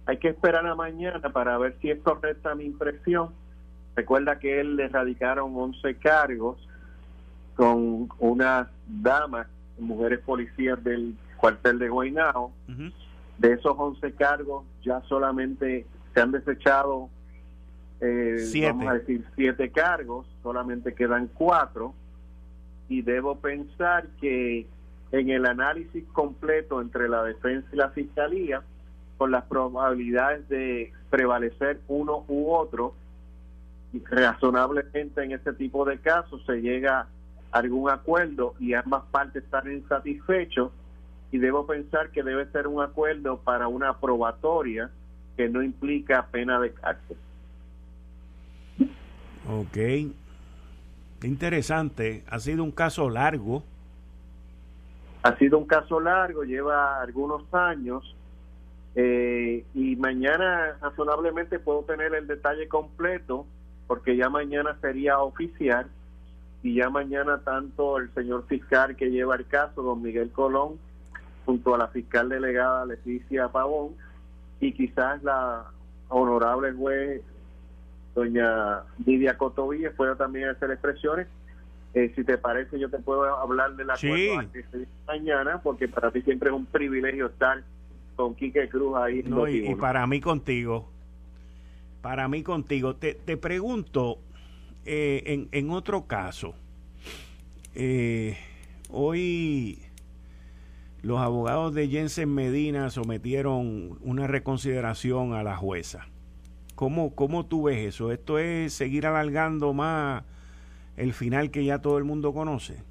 hay 0.06 0.16
que 0.18 0.28
esperar 0.28 0.66
a 0.66 0.74
mañana 0.74 1.32
para 1.32 1.56
ver 1.58 1.76
si 1.80 1.90
es 1.90 2.00
correcta 2.00 2.54
mi 2.54 2.64
impresión. 2.64 3.30
Recuerda 3.94 4.38
que 4.38 4.60
él 4.60 4.76
le 4.76 4.88
radicaron 4.88 5.52
11 5.54 5.96
cargos 5.96 6.56
con 7.54 8.08
unas 8.18 8.68
damas, 8.86 9.46
mujeres 9.78 10.20
policías 10.20 10.82
del 10.82 11.14
cuartel 11.36 11.78
de 11.78 11.88
Guaynao. 11.88 12.52
De 13.38 13.52
esos 13.52 13.74
11 13.76 14.12
cargos 14.12 14.64
ya 14.82 15.00
solamente 15.02 15.86
se 16.14 16.20
han 16.20 16.32
desechado, 16.32 17.08
eh, 18.00 18.36
vamos 18.64 18.86
a 18.88 18.94
decir, 18.94 19.24
7 19.36 19.70
cargos, 19.70 20.26
solamente 20.42 20.94
quedan 20.94 21.28
4. 21.28 21.94
Y 22.88 23.02
debo 23.02 23.38
pensar 23.38 24.06
que 24.20 24.66
en 25.12 25.30
el 25.30 25.46
análisis 25.46 26.04
completo 26.12 26.80
entre 26.80 27.08
la 27.08 27.22
defensa 27.22 27.68
y 27.72 27.76
la 27.76 27.90
fiscalía, 27.90 28.62
con 29.22 29.30
las 29.30 29.44
probabilidades 29.44 30.48
de 30.48 30.92
prevalecer 31.08 31.80
uno 31.87 32.24
u 32.26 32.50
otro, 32.50 32.92
y 33.92 34.02
razonablemente 34.04 35.22
en 35.22 35.30
este 35.30 35.52
tipo 35.52 35.85
de 35.85 35.98
casos 35.98 36.42
se 36.44 36.61
llega 36.61 37.02
a 37.02 37.06
algún 37.52 37.88
acuerdo 37.88 38.56
y 38.58 38.74
ambas 38.74 39.04
partes 39.12 39.44
están 39.44 39.72
insatisfechos 39.72 40.72
y 41.30 41.38
debo 41.38 41.68
pensar 41.68 42.11
que 42.11 42.24
debe 42.24 42.50
ser 42.50 42.66
un 42.66 42.82
acuerdo 42.82 43.37
para 43.38 43.68
una 43.68 43.96
probatoria 44.00 44.90
que 45.37 45.48
no 45.48 45.62
implica 45.62 46.26
pena 46.26 46.58
de 46.58 46.72
cárcel. 46.72 47.16
Ok. 49.48 49.78
Interesante. 51.22 52.24
Ha 52.28 52.40
sido 52.40 52.64
un 52.64 52.72
caso 52.72 53.08
largo. 53.08 53.62
Ha 55.22 55.37
sido 55.37 55.58
un 55.58 55.66
caso 55.68 56.00
largo, 56.00 56.42
lleva 56.42 57.00
algunos 57.00 57.42
años 57.54 58.16
eh, 58.94 59.64
y 59.74 59.96
mañana 59.96 60.76
razonablemente 60.81 61.59
puedo 61.59 61.83
tener 61.83 62.14
el 62.14 62.26
detalle 62.26 62.68
completo 62.68 63.46
porque 63.87 64.16
ya 64.16 64.28
mañana 64.28 64.76
sería 64.81 65.18
oficial 65.18 65.87
y 66.62 66.76
ya 66.76 66.90
mañana 66.90 67.40
tanto 67.44 67.98
el 67.98 68.12
señor 68.14 68.46
fiscal 68.46 68.94
que 68.96 69.11
lleva 69.11 69.37
el 69.37 69.46
caso, 69.46 69.83
don 69.83 70.02
Miguel 70.02 70.31
Colón, 70.31 70.78
junto 71.44 71.74
a 71.74 71.78
la 71.78 71.88
fiscal 71.88 72.28
delegada 72.28 72.87
Leticia 72.87 73.48
Pavón 73.48 73.94
y 74.61 74.72
quizás 74.72 75.22
la 75.22 75.64
honorable 76.09 76.72
juez 76.72 77.22
doña 78.14 78.83
Lidia 79.05 79.38
Cotovilla 79.38 79.90
pueda 79.92 80.16
también 80.16 80.50
hacer 80.50 80.70
expresiones. 80.70 81.26
Eh, 81.94 82.12
si 82.14 82.24
te 82.24 82.38
parece, 82.38 82.78
yo 82.78 82.88
te 82.88 82.98
puedo 82.98 83.24
hablar 83.37 83.74
de 83.76 83.85
la 83.85 83.96
sí. 83.96 84.31
mañana, 85.07 85.61
porque 85.62 85.88
para 85.88 86.11
ti 86.11 86.22
siempre 86.22 86.48
es 86.48 86.55
un 86.55 86.66
privilegio 86.66 87.26
estar 87.26 87.62
con 88.16 88.35
Quique 88.35 88.68
Cruz 88.68 88.96
ahí. 88.96 89.25
y, 89.51 89.75
para 89.75 90.07
mí 90.07 90.20
contigo, 90.20 90.88
para 92.01 92.29
mí 92.29 92.42
contigo, 92.42 92.96
te, 92.96 93.14
te 93.14 93.37
pregunto, 93.37 94.18
eh, 94.85 95.22
en, 95.27 95.48
en, 95.53 95.70
otro 95.70 96.07
caso, 96.07 96.55
eh, 97.75 98.37
hoy 98.90 99.79
los 101.03 101.18
abogados 101.18 101.75
de 101.75 101.88
Jensen 101.88 102.33
Medina 102.35 102.90
sometieron 102.90 103.98
una 104.03 104.27
reconsideración 104.27 105.35
a 105.35 105.42
la 105.42 105.57
jueza. 105.57 106.07
¿Cómo, 106.75 107.14
¿Cómo 107.14 107.46
tú 107.46 107.64
ves 107.64 107.79
eso? 107.79 108.12
¿Esto 108.12 108.38
es 108.38 108.72
seguir 108.72 109.07
alargando 109.07 109.72
más 109.72 110.25
el 110.96 111.12
final 111.12 111.51
que 111.51 111.64
ya 111.64 111.81
todo 111.81 111.98
el 111.98 112.05
mundo 112.05 112.33
conoce? 112.33 112.83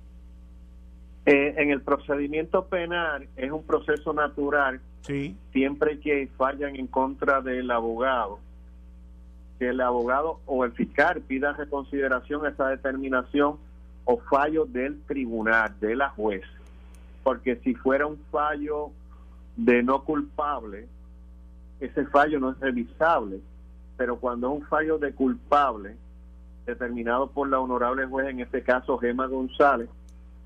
Eh, 1.25 1.53
en 1.57 1.69
el 1.69 1.81
procedimiento 1.81 2.65
penal 2.65 3.27
es 3.35 3.51
un 3.51 3.63
proceso 3.63 4.11
natural 4.13 4.81
Sí. 5.01 5.35
Siempre 5.51 5.99
que 5.99 6.29
fallan 6.37 6.75
en 6.75 6.87
contra 6.87 7.41
del 7.41 7.71
abogado, 7.71 8.39
que 9.59 9.69
el 9.69 9.81
abogado 9.81 10.39
o 10.45 10.63
el 10.65 10.71
fiscal 10.73 11.21
pida 11.21 11.53
reconsideración 11.53 12.45
esa 12.45 12.67
determinación 12.67 13.57
o 14.05 14.17
fallo 14.17 14.65
del 14.65 15.01
tribunal, 15.03 15.79
de 15.79 15.95
la 15.95 16.09
juez. 16.09 16.43
Porque 17.23 17.57
si 17.57 17.75
fuera 17.75 18.07
un 18.07 18.17
fallo 18.31 18.91
de 19.55 19.83
no 19.83 20.03
culpable, 20.03 20.87
ese 21.79 22.05
fallo 22.07 22.39
no 22.39 22.51
es 22.51 22.59
revisable. 22.59 23.39
Pero 23.97 24.17
cuando 24.17 24.51
es 24.51 24.61
un 24.61 24.67
fallo 24.67 24.97
de 24.97 25.13
culpable, 25.13 25.95
determinado 26.65 27.29
por 27.29 27.49
la 27.49 27.59
honorable 27.59 28.05
juez, 28.05 28.29
en 28.29 28.39
este 28.39 28.63
caso 28.63 28.97
Gema 28.97 29.27
González, 29.27 29.89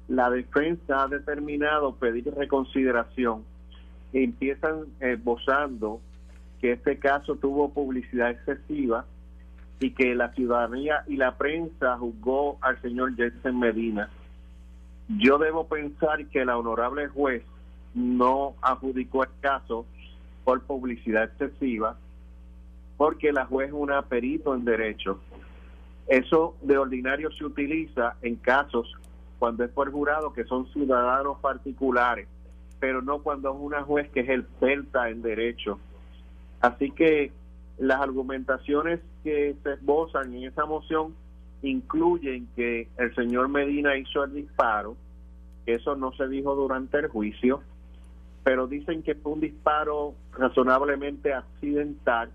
la 0.07 0.29
defensa 0.29 1.03
ha 1.03 1.07
determinado 1.07 1.95
pedir 1.95 2.33
reconsideración 2.33 3.43
empiezan 4.23 4.85
esbozando 4.99 5.99
que 6.61 6.71
este 6.71 6.97
caso 6.99 7.35
tuvo 7.35 7.69
publicidad 7.69 8.31
excesiva 8.31 9.05
y 9.79 9.91
que 9.91 10.15
la 10.15 10.31
ciudadanía 10.33 11.03
y 11.07 11.17
la 11.17 11.37
prensa 11.37 11.97
juzgó 11.97 12.57
al 12.61 12.81
señor 12.81 13.15
Jensen 13.15 13.59
Medina. 13.59 14.09
Yo 15.09 15.37
debo 15.37 15.67
pensar 15.67 16.25
que 16.27 16.45
la 16.45 16.57
honorable 16.57 17.07
juez 17.07 17.43
no 17.93 18.55
adjudicó 18.61 19.23
el 19.23 19.29
caso 19.41 19.85
por 20.45 20.61
publicidad 20.63 21.25
excesiva, 21.25 21.97
porque 22.97 23.33
la 23.33 23.45
juez 23.45 23.67
es 23.67 23.73
una 23.73 24.01
perito 24.03 24.55
en 24.55 24.63
derecho. 24.63 25.19
Eso 26.07 26.55
de 26.61 26.77
ordinario 26.77 27.31
se 27.31 27.43
utiliza 27.43 28.15
en 28.21 28.35
casos 28.37 28.93
cuando 29.39 29.65
es 29.65 29.71
por 29.71 29.91
jurado 29.91 30.31
que 30.31 30.45
son 30.45 30.71
ciudadanos 30.71 31.39
particulares, 31.39 32.27
pero 32.79 33.01
no 33.01 33.19
cuando 33.19 33.51
es 33.51 33.57
una 33.59 33.83
juez 33.83 34.09
que 34.11 34.21
es 34.21 34.29
experta 34.29 35.09
en 35.09 35.21
derecho. 35.21 35.79
Así 36.61 36.91
que 36.91 37.31
las 37.77 38.01
argumentaciones 38.01 38.99
que 39.23 39.55
se 39.63 39.73
esbozan 39.73 40.33
en 40.33 40.45
esa 40.45 40.65
moción 40.65 41.13
incluyen 41.61 42.47
que 42.55 42.87
el 42.97 43.13
señor 43.15 43.49
Medina 43.49 43.97
hizo 43.97 44.23
el 44.23 44.33
disparo, 44.33 44.95
que 45.65 45.73
eso 45.73 45.95
no 45.95 46.11
se 46.13 46.27
dijo 46.27 46.55
durante 46.55 46.99
el 46.99 47.07
juicio, 47.07 47.61
pero 48.43 48.67
dicen 48.67 49.01
que 49.01 49.15
fue 49.15 49.33
un 49.33 49.39
disparo 49.39 50.13
razonablemente 50.37 51.33
accidental, 51.33 52.29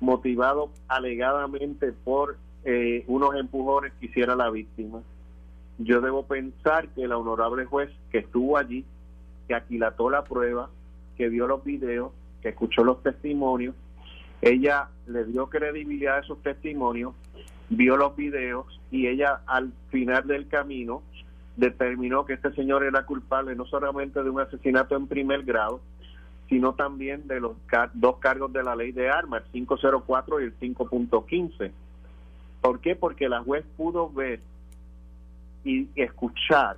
motivado 0.00 0.70
alegadamente 0.88 1.92
por 1.92 2.36
eh, 2.64 3.04
unos 3.06 3.36
empujones 3.36 3.92
que 4.00 4.06
hiciera 4.06 4.34
la 4.34 4.50
víctima. 4.50 5.00
Yo 5.78 6.00
debo 6.00 6.26
pensar 6.26 6.88
que 6.88 7.06
la 7.06 7.18
honorable 7.18 7.64
juez 7.64 7.90
que 8.10 8.18
estuvo 8.18 8.56
allí, 8.56 8.84
que 9.46 9.54
aquilató 9.54 10.10
la 10.10 10.24
prueba, 10.24 10.70
que 11.16 11.28
vio 11.28 11.46
los 11.46 11.64
videos, 11.64 12.12
que 12.42 12.50
escuchó 12.50 12.84
los 12.84 13.02
testimonios, 13.02 13.74
ella 14.42 14.88
le 15.06 15.24
dio 15.24 15.48
credibilidad 15.48 16.16
a 16.16 16.20
esos 16.20 16.42
testimonios, 16.42 17.14
vio 17.70 17.96
los 17.96 18.14
videos 18.16 18.80
y 18.90 19.06
ella 19.06 19.40
al 19.46 19.72
final 19.90 20.26
del 20.26 20.48
camino 20.48 21.02
determinó 21.56 22.24
que 22.24 22.34
este 22.34 22.52
señor 22.52 22.84
era 22.84 23.06
culpable 23.06 23.54
no 23.54 23.64
solamente 23.64 24.22
de 24.22 24.30
un 24.30 24.40
asesinato 24.40 24.96
en 24.96 25.06
primer 25.06 25.44
grado, 25.44 25.80
sino 26.48 26.74
también 26.74 27.26
de 27.26 27.40
los 27.40 27.56
dos 27.94 28.18
cargos 28.18 28.52
de 28.52 28.62
la 28.62 28.76
ley 28.76 28.92
de 28.92 29.08
armas, 29.08 29.42
el 29.46 29.50
504 29.50 30.40
y 30.40 30.44
el 30.44 30.58
5.15. 30.58 31.70
¿Por 32.60 32.80
qué? 32.80 32.96
Porque 32.96 33.28
la 33.28 33.42
juez 33.42 33.64
pudo 33.76 34.10
ver 34.10 34.40
y 35.64 35.88
escuchar 35.96 36.76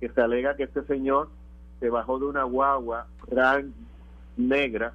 que 0.00 0.08
se 0.08 0.20
alega 0.20 0.56
que 0.56 0.64
este 0.64 0.82
señor 0.84 1.28
se 1.82 1.90
bajó 1.90 2.20
de 2.20 2.26
una 2.26 2.44
guagua 2.44 3.08
gran 3.26 3.74
negra 4.36 4.94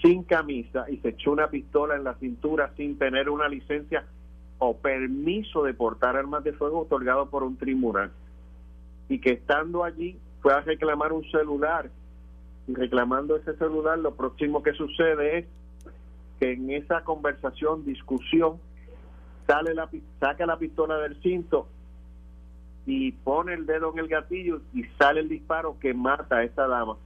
sin 0.00 0.22
camisa 0.22 0.88
y 0.88 0.98
se 0.98 1.08
echó 1.08 1.32
una 1.32 1.48
pistola 1.48 1.96
en 1.96 2.04
la 2.04 2.14
cintura 2.14 2.72
sin 2.76 2.96
tener 2.98 3.28
una 3.28 3.48
licencia 3.48 4.04
o 4.58 4.76
permiso 4.76 5.64
de 5.64 5.74
portar 5.74 6.16
armas 6.16 6.44
de 6.44 6.52
fuego 6.52 6.82
otorgado 6.82 7.28
por 7.30 7.42
un 7.42 7.56
tribunal. 7.56 8.12
Y 9.08 9.18
que 9.18 9.30
estando 9.30 9.82
allí 9.82 10.16
fue 10.40 10.52
a 10.54 10.60
reclamar 10.60 11.12
un 11.12 11.28
celular. 11.32 11.90
Y 12.68 12.74
reclamando 12.74 13.34
ese 13.34 13.56
celular, 13.56 13.98
lo 13.98 14.14
próximo 14.14 14.62
que 14.62 14.74
sucede 14.74 15.38
es 15.38 15.46
que 16.38 16.52
en 16.52 16.70
esa 16.70 17.02
conversación, 17.02 17.84
discusión, 17.84 18.60
sale 19.48 19.74
la, 19.74 19.90
saca 20.20 20.46
la 20.46 20.58
pistola 20.58 20.98
del 20.98 21.20
cinto 21.22 21.66
y 22.86 23.12
pone 23.12 23.54
el 23.54 23.66
dedo 23.66 23.92
en 23.92 24.00
el 24.00 24.08
gatillo 24.08 24.60
y 24.74 24.84
sale 24.98 25.20
el 25.20 25.28
disparo 25.28 25.76
que 25.80 25.94
mata 25.94 26.38
a 26.38 26.44
esa 26.44 26.66
dama, 26.66 26.96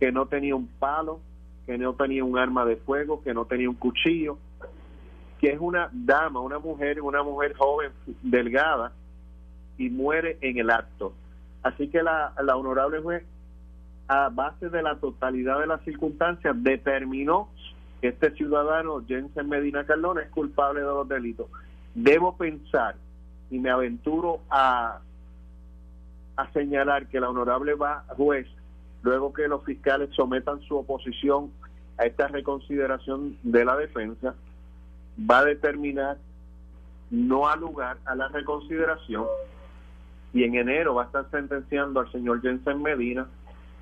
que 0.00 0.10
no 0.10 0.26
tenía 0.26 0.56
un 0.56 0.66
palo, 0.66 1.20
que 1.66 1.76
no 1.76 1.94
tenía 1.94 2.24
un 2.24 2.38
arma 2.38 2.64
de 2.64 2.76
fuego, 2.76 3.22
que 3.22 3.34
no 3.34 3.44
tenía 3.44 3.68
un 3.68 3.76
cuchillo, 3.76 4.38
que 5.38 5.50
es 5.50 5.60
una 5.60 5.90
dama, 5.92 6.40
una 6.40 6.58
mujer, 6.58 7.00
una 7.02 7.22
mujer 7.22 7.54
joven, 7.54 7.92
delgada, 8.22 8.92
y 9.76 9.90
muere 9.90 10.38
en 10.40 10.58
el 10.58 10.70
acto. 10.70 11.12
Así 11.62 11.88
que 11.88 12.02
la, 12.02 12.32
la 12.42 12.56
honorable 12.56 13.00
juez, 13.00 13.24
a 14.08 14.30
base 14.30 14.70
de 14.70 14.82
la 14.82 14.96
totalidad 14.96 15.60
de 15.60 15.66
las 15.66 15.82
circunstancias, 15.82 16.56
determinó 16.58 17.50
que 18.00 18.08
este 18.08 18.30
ciudadano, 18.32 19.04
Jensen 19.06 19.48
Medina 19.48 19.84
Cardona, 19.84 20.22
es 20.22 20.30
culpable 20.30 20.80
de 20.80 20.86
los 20.86 21.06
delitos. 21.06 21.48
Debo 21.94 22.36
pensar, 22.36 22.96
y 23.50 23.58
me 23.58 23.70
aventuro 23.70 24.40
a, 24.50 25.00
a 26.38 26.50
señalar 26.52 27.08
que 27.08 27.18
la 27.18 27.28
honorable 27.28 27.74
juez 28.16 28.46
luego 29.02 29.32
que 29.32 29.48
los 29.48 29.64
fiscales 29.64 30.10
sometan 30.14 30.60
su 30.62 30.76
oposición 30.76 31.50
a 31.98 32.06
esta 32.06 32.28
reconsideración 32.28 33.36
de 33.42 33.64
la 33.64 33.76
defensa, 33.76 34.34
va 35.18 35.40
a 35.40 35.44
determinar 35.44 36.16
no 37.10 37.48
al 37.48 37.60
lugar 37.60 37.98
a 38.04 38.14
la 38.14 38.28
reconsideración 38.28 39.26
y 40.32 40.44
en 40.44 40.54
enero 40.54 40.94
va 40.94 41.04
a 41.04 41.06
estar 41.06 41.28
sentenciando 41.30 41.98
al 41.98 42.12
señor 42.12 42.40
Jensen 42.40 42.82
Medina 42.82 43.26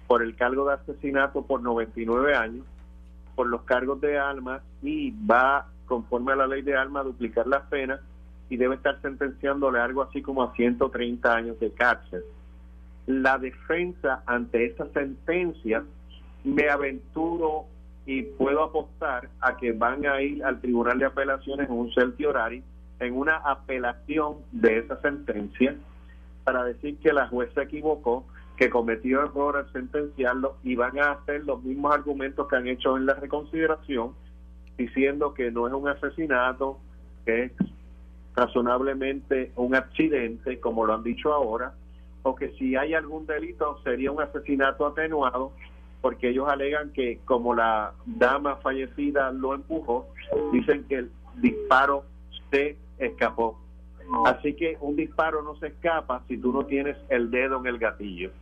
por 0.07 0.23
el 0.23 0.35
cargo 0.35 0.67
de 0.67 0.75
asesinato 0.75 1.43
por 1.43 1.61
99 1.61 2.35
años, 2.35 2.65
por 3.35 3.49
los 3.49 3.63
cargos 3.63 4.01
de 4.01 4.19
armas 4.19 4.63
y 4.83 5.11
va, 5.27 5.67
conforme 5.85 6.33
a 6.33 6.37
la 6.37 6.47
ley 6.47 6.63
de 6.63 6.75
armas, 6.75 7.03
a 7.03 7.09
duplicar 7.09 7.47
las 7.47 7.65
penas 7.65 8.01
y 8.49 8.57
debe 8.57 8.77
estar 8.77 8.99
sentenciándole 9.03 9.79
algo 9.79 10.03
así 10.03 10.23
como 10.23 10.43
a 10.43 10.55
130 10.55 11.35
años 11.35 11.61
de 11.61 11.71
cárcel 11.73 12.23
la 13.07 13.39
defensa 13.39 14.23
ante 14.27 14.67
esta 14.67 14.87
sentencia, 14.93 15.85
me 16.45 16.69
aventuro 16.69 17.67
y 18.05 18.23
puedo 18.23 18.63
apostar 18.63 19.29
a 19.41 19.57
que 19.57 19.73
van 19.73 20.07
a 20.07 20.21
ir 20.21 20.45
al 20.45 20.61
Tribunal 20.61 20.99
de 20.99 21.07
Apelaciones 21.07 21.69
en 21.69 21.75
un 21.75 21.93
certiorari 21.93 22.63
en 23.01 23.17
una 23.17 23.37
apelación 23.37 24.37
de 24.53 24.79
esa 24.79 25.01
sentencia 25.01 25.77
para 26.45 26.65
decir 26.65 26.99
que 26.99 27.13
la 27.13 27.29
jueza 27.29 27.63
equivocó, 27.63 28.25
que 28.57 28.71
cometió 28.71 29.23
error 29.23 29.57
al 29.57 29.71
sentenciarlo 29.73 30.57
y 30.63 30.77
van 30.77 30.99
a 30.99 31.13
hacer 31.13 31.45
los 31.45 31.63
mismos 31.63 31.95
argumentos 31.95 32.49
que 32.49 32.57
han 32.57 32.69
hecho 32.69 32.97
en 32.97 33.07
la 33.07 33.15
reconsideración, 33.15 34.13
diciendo 34.79 35.35
que 35.35 35.51
no 35.51 35.67
es 35.67 35.75
un 35.75 35.89
asesinato, 35.89 36.79
que 37.25 37.45
es 37.45 37.53
razonablemente 38.35 39.53
un 39.57 39.75
accidente, 39.75 40.61
como 40.61 40.87
lo 40.87 40.95
han 40.95 41.03
dicho 41.03 41.33
ahora, 41.33 41.75
o 42.27 42.35
que 42.35 42.51
si 42.59 42.75
hay 42.75 42.93
algún 42.93 43.25
delito 43.25 43.81
sería 43.85 44.11
un 44.11 44.21
asesinato 44.21 44.85
atenuado, 44.85 45.53
porque 46.01 46.31
ellos 46.31 46.49
alegan 46.49 46.93
que 46.93 47.21
como 47.25 47.55
la 47.55 47.93
dama 48.05 48.57
fallecida 48.57 49.31
lo 49.31 49.55
empujó, 49.55 50.09
dicen 50.53 50.85
que 50.89 50.97
el 50.97 51.13
disparo 51.37 52.05
se 52.51 52.77
escapó. 52.99 53.61
Así 54.25 54.55
que 54.55 54.77
un 54.81 54.97
disparo 54.97 55.41
no 55.43 55.55
se 55.61 55.69
escapa 55.69 56.25
si 56.27 56.37
tú 56.37 56.53
no 56.53 56.67
tienes 56.67 56.97
el 57.11 57.31
dedo 57.31 57.61
en 57.61 57.67
el 57.67 57.79
gatillo. 57.79 58.33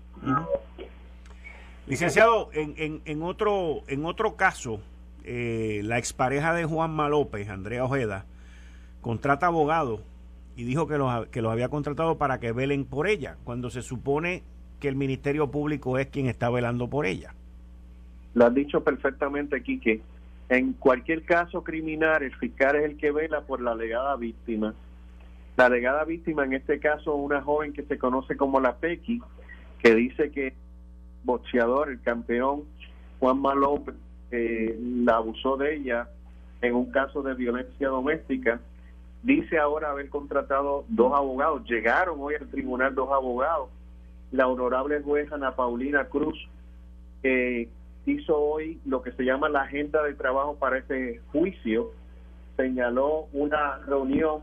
Licenciado, 1.87 2.49
en, 2.55 2.73
en, 2.79 3.03
en, 3.05 3.23
otro, 3.23 3.83
en 3.87 4.07
otro 4.07 4.35
caso, 4.35 4.81
eh, 5.25 5.83
la 5.85 5.99
expareja 5.99 6.55
de 6.55 6.65
Juan 6.65 6.97
López, 7.11 7.51
Andrea 7.51 7.85
Ojeda, 7.85 8.25
contrata 9.03 9.49
abogado 9.49 10.01
y 10.57 10.65
dijo 10.65 10.87
que 10.87 10.99
los, 10.99 11.27
que 11.29 11.43
los 11.43 11.53
había 11.53 11.69
contratado 11.69 12.17
para 12.19 12.39
que 12.39 12.53
velen 12.53 12.85
por 12.85 13.09
ella, 13.09 13.37
cuando 13.45 13.71
se 13.71 13.83
supone 13.83 14.43
que 14.81 14.89
el 14.89 14.97
Ministerio 14.97 15.51
Público 15.51 15.99
es 15.99 16.09
quien 16.09 16.27
está 16.27 16.51
velando 16.51 16.89
por 16.89 17.07
ella. 17.07 17.35
Lo 18.35 18.47
has 18.47 18.55
dicho 18.55 18.83
perfectamente, 18.83 19.63
Quique. 19.63 20.03
En 20.49 20.75
cualquier 20.75 21.25
caso 21.25 21.65
criminal, 21.65 22.23
el 22.23 22.35
fiscal 22.37 22.77
es 22.77 22.85
el 22.85 22.97
que 22.97 23.11
vela 23.11 23.43
por 23.43 23.61
la 23.61 23.73
alegada 23.73 24.17
víctima. 24.17 24.75
La 25.57 25.67
alegada 25.67 26.05
víctima, 26.05 26.45
en 26.45 26.53
este 26.53 26.79
caso, 26.81 27.15
una 27.15 27.41
joven 27.41 27.73
que 27.73 27.85
se 27.85 27.99
conoce 27.99 28.37
como 28.37 28.61
la 28.61 28.77
Pequi, 28.77 29.23
que 29.79 29.95
dice 29.95 30.31
que 30.31 30.55
boxeador, 31.23 31.91
el 31.91 32.01
campeón 32.03 32.65
Juan 33.21 33.41
López, 33.59 33.95
eh, 34.31 34.79
la 34.81 35.17
abusó 35.17 35.57
de 35.57 35.77
ella 35.77 36.09
en 36.61 36.75
un 36.75 36.91
caso 36.91 37.23
de 37.23 37.35
violencia 37.35 37.89
doméstica 37.89 38.61
dice 39.25 39.59
ahora 39.59 39.91
haber 39.91 40.09
contratado 40.11 40.85
dos 40.89 41.13
abogados. 41.15 41.65
Llegaron 41.65 42.19
hoy 42.21 42.35
al 42.35 42.49
tribunal 42.49 42.95
dos 42.95 43.11
abogados. 43.11 43.71
La 44.31 44.47
honorable 44.47 45.01
juez 45.01 45.33
Ana 45.33 45.57
Paulina 45.57 46.05
Cruz 46.05 46.37
eh, 47.23 47.69
hizo 48.07 48.39
hoy 48.39 48.79
lo 48.85 49.03
que 49.03 49.13
se 49.13 49.25
llama 49.25 49.49
la 49.49 49.63
agenda 49.63 50.03
de 50.03 50.15
trabajo 50.15 50.57
para 50.57 50.79
ese 50.79 51.21
juicio. 51.33 51.91
Señaló 52.57 53.27
una 53.33 53.79
reunión 53.79 54.43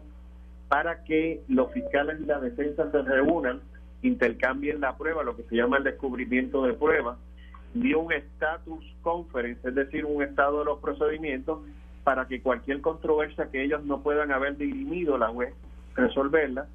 para 0.68 1.04
que 1.04 1.42
los 1.48 1.72
fiscales 1.72 2.20
y 2.22 2.26
la 2.26 2.40
defensa 2.40 2.90
se 2.92 3.02
reúnan, 3.04 3.62
intercambien 4.02 4.82
la 4.82 4.98
prueba, 4.98 5.24
lo 5.24 5.36
que 5.36 5.44
se 5.44 5.56
llama 5.56 5.78
el 5.78 5.84
descubrimiento 5.84 6.64
de 6.64 6.74
pruebas. 6.74 7.18
Dio 7.74 8.00
un 8.00 8.12
status 8.12 8.84
conference, 9.02 9.68
es 9.68 9.76
decir, 9.76 10.06
un 10.06 10.24
estado 10.24 10.60
de 10.60 10.66
los 10.66 10.80
procedimientos 10.80 11.60
para 12.04 12.28
que 12.28 12.42
cualquier 12.42 12.82
controversia 12.82 13.50
que 13.52 13.64
ellos 13.64 13.84
no 13.86 14.02
puedan 14.02 14.32
haber 14.32 14.58
dirimido 14.58 15.18
la 15.18 15.30
web 15.30 15.54
resolverla 15.96 16.68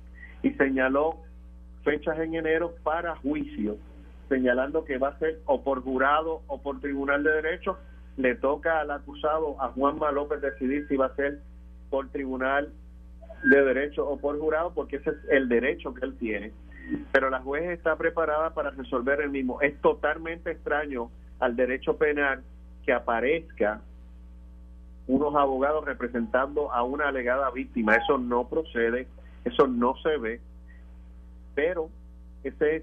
y 0.42 0.50
señaló 0.52 1.16
fechas 1.84 2.18
en 2.18 2.34
enero 2.34 2.74
para 2.82 3.16
juicio. 3.16 3.76
señalando 4.28 4.84
que 4.84 4.98
va 4.98 5.10
a 5.10 5.18
ser 5.20 5.38
o 5.44 5.62
por 5.62 5.82
jurado 5.82 6.42
o 6.48 6.60
por 6.60 6.80
tribunal 6.80 7.22
de 7.22 7.30
derecho. 7.30 7.78
Le 8.16 8.34
toca 8.34 8.80
al 8.80 8.90
acusado, 8.90 9.54
a 9.62 9.68
Juanma 9.68 10.10
López, 10.10 10.40
decidir 10.40 10.88
si 10.88 10.96
va 10.96 11.06
a 11.06 11.14
ser 11.14 11.38
por 11.90 12.08
tribunal 12.10 12.72
de 13.44 13.64
derecho 13.64 14.04
o 14.04 14.18
por 14.18 14.36
jurado, 14.36 14.72
porque 14.74 14.96
ese 14.96 15.10
es 15.10 15.16
el 15.30 15.48
derecho 15.48 15.94
que 15.94 16.06
él 16.06 16.16
tiene. 16.18 16.52
Pero 17.12 17.30
la 17.30 17.40
juez 17.40 17.70
está 17.70 17.94
preparada 17.94 18.52
para 18.52 18.70
resolver 18.70 19.20
el 19.20 19.30
mismo. 19.30 19.60
Es 19.60 19.80
totalmente 19.80 20.50
extraño 20.50 21.10
al 21.38 21.54
derecho 21.54 21.96
penal 21.96 22.42
que 22.84 22.92
aparezca 22.92 23.80
unos 25.06 25.34
abogados 25.34 25.84
representando 25.84 26.72
a 26.72 26.82
una 26.82 27.08
alegada 27.08 27.50
víctima. 27.50 27.94
Eso 27.94 28.18
no 28.18 28.48
procede, 28.48 29.06
eso 29.44 29.66
no 29.66 29.94
se 30.02 30.16
ve, 30.18 30.40
pero 31.54 31.88
ese 32.42 32.76
es 32.76 32.82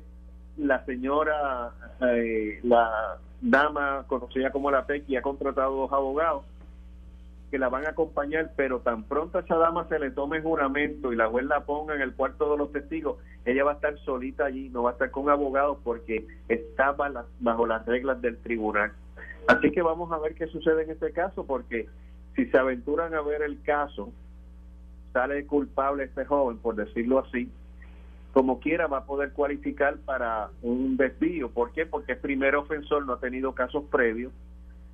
la 0.58 0.86
señora, 0.86 1.72
eh, 2.02 2.60
la 2.64 3.18
dama 3.42 4.06
conocida 4.08 4.52
como 4.52 4.72
la 4.72 4.86
PECI, 4.86 5.18
ha 5.18 5.22
contratado 5.22 5.76
dos 5.76 5.92
abogados 5.92 6.44
que 7.52 7.60
la 7.60 7.70
van 7.70 7.86
a 7.86 7.90
acompañar, 7.90 8.52
pero 8.56 8.80
tan 8.80 9.04
pronto 9.04 9.38
a 9.38 9.42
esa 9.42 9.56
dama 9.58 9.88
se 9.88 10.00
le 10.00 10.10
tome 10.10 10.42
juramento 10.42 11.14
y 11.14 11.16
la 11.16 11.28
juez 11.28 11.46
la 11.46 11.66
ponga 11.66 11.94
en 11.94 12.02
el 12.02 12.16
cuarto 12.16 12.52
de 12.52 12.58
los 12.58 12.72
testigos, 12.72 13.18
ella 13.46 13.64
va 13.64 13.74
a 13.74 13.76
estar 13.76 13.96
solita 14.00 14.46
allí, 14.46 14.70
no 14.70 14.84
va 14.84 14.92
a 14.92 14.94
estar 14.94 15.12
con 15.12 15.30
abogados 15.30 15.78
porque 15.84 16.26
está 16.48 16.96
bajo 17.40 17.68
las 17.68 17.86
reglas 17.86 18.20
del 18.22 18.38
tribunal. 18.38 18.94
Así 19.48 19.72
que 19.72 19.82
vamos 19.82 20.12
a 20.12 20.18
ver 20.18 20.34
qué 20.34 20.48
sucede 20.48 20.84
en 20.84 20.92
este 20.92 21.12
caso, 21.12 21.46
porque 21.46 21.88
si 22.36 22.46
se 22.48 22.58
aventuran 22.58 23.14
a 23.14 23.22
ver 23.22 23.42
el 23.42 23.62
caso, 23.62 24.12
sale 25.12 25.46
culpable 25.46 26.06
este 26.06 26.26
joven, 26.26 26.58
por 26.58 26.76
decirlo 26.76 27.20
así, 27.20 27.50
como 28.34 28.60
quiera 28.60 28.88
va 28.88 29.00
a 29.00 29.06
poder 29.06 29.32
cualificar 29.32 29.98
para 30.00 30.50
un 30.64 30.98
desvío. 30.98 31.52
¿Por 31.52 31.72
qué? 31.72 31.86
Porque 31.86 32.14
el 32.14 32.18
primer 32.18 32.56
ofensor 32.56 33.06
no 33.06 33.14
ha 33.14 33.20
tenido 33.20 33.54
casos 33.54 33.84
previos 33.92 34.34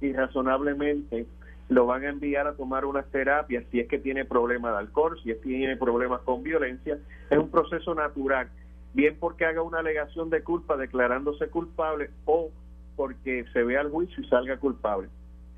y 0.02 0.12
razonablemente 0.12 1.26
lo 1.70 1.86
van 1.86 2.04
a 2.04 2.10
enviar 2.10 2.48
a 2.48 2.56
tomar 2.56 2.84
unas 2.84 3.06
terapias 3.12 3.64
si 3.72 3.80
es 3.80 3.88
que 3.88 4.00
tiene 4.00 4.26
problemas 4.26 4.74
de 4.74 4.80
alcohol, 4.80 5.18
si 5.24 5.32
es 5.32 5.38
que 5.38 5.50
tiene 5.50 5.78
problemas 5.78 6.22
con 6.22 6.44
violencia. 6.44 6.98
Es 7.30 7.38
un 7.38 7.50
proceso 7.50 7.96
natural, 7.96 8.50
bien 8.94 9.16
porque 9.20 9.46
haga 9.46 9.62
una 9.62 9.80
alegación 9.80 10.30
de 10.30 10.44
culpa 10.44 10.76
declarándose 10.76 11.48
culpable 11.48 12.10
o 12.26 12.50
porque 12.96 13.46
se 13.54 13.64
vea 13.64 13.82
al 13.82 13.92
juicio 13.92 14.22
y 14.22 14.28
salga 14.28 14.58
culpable. 14.58 15.08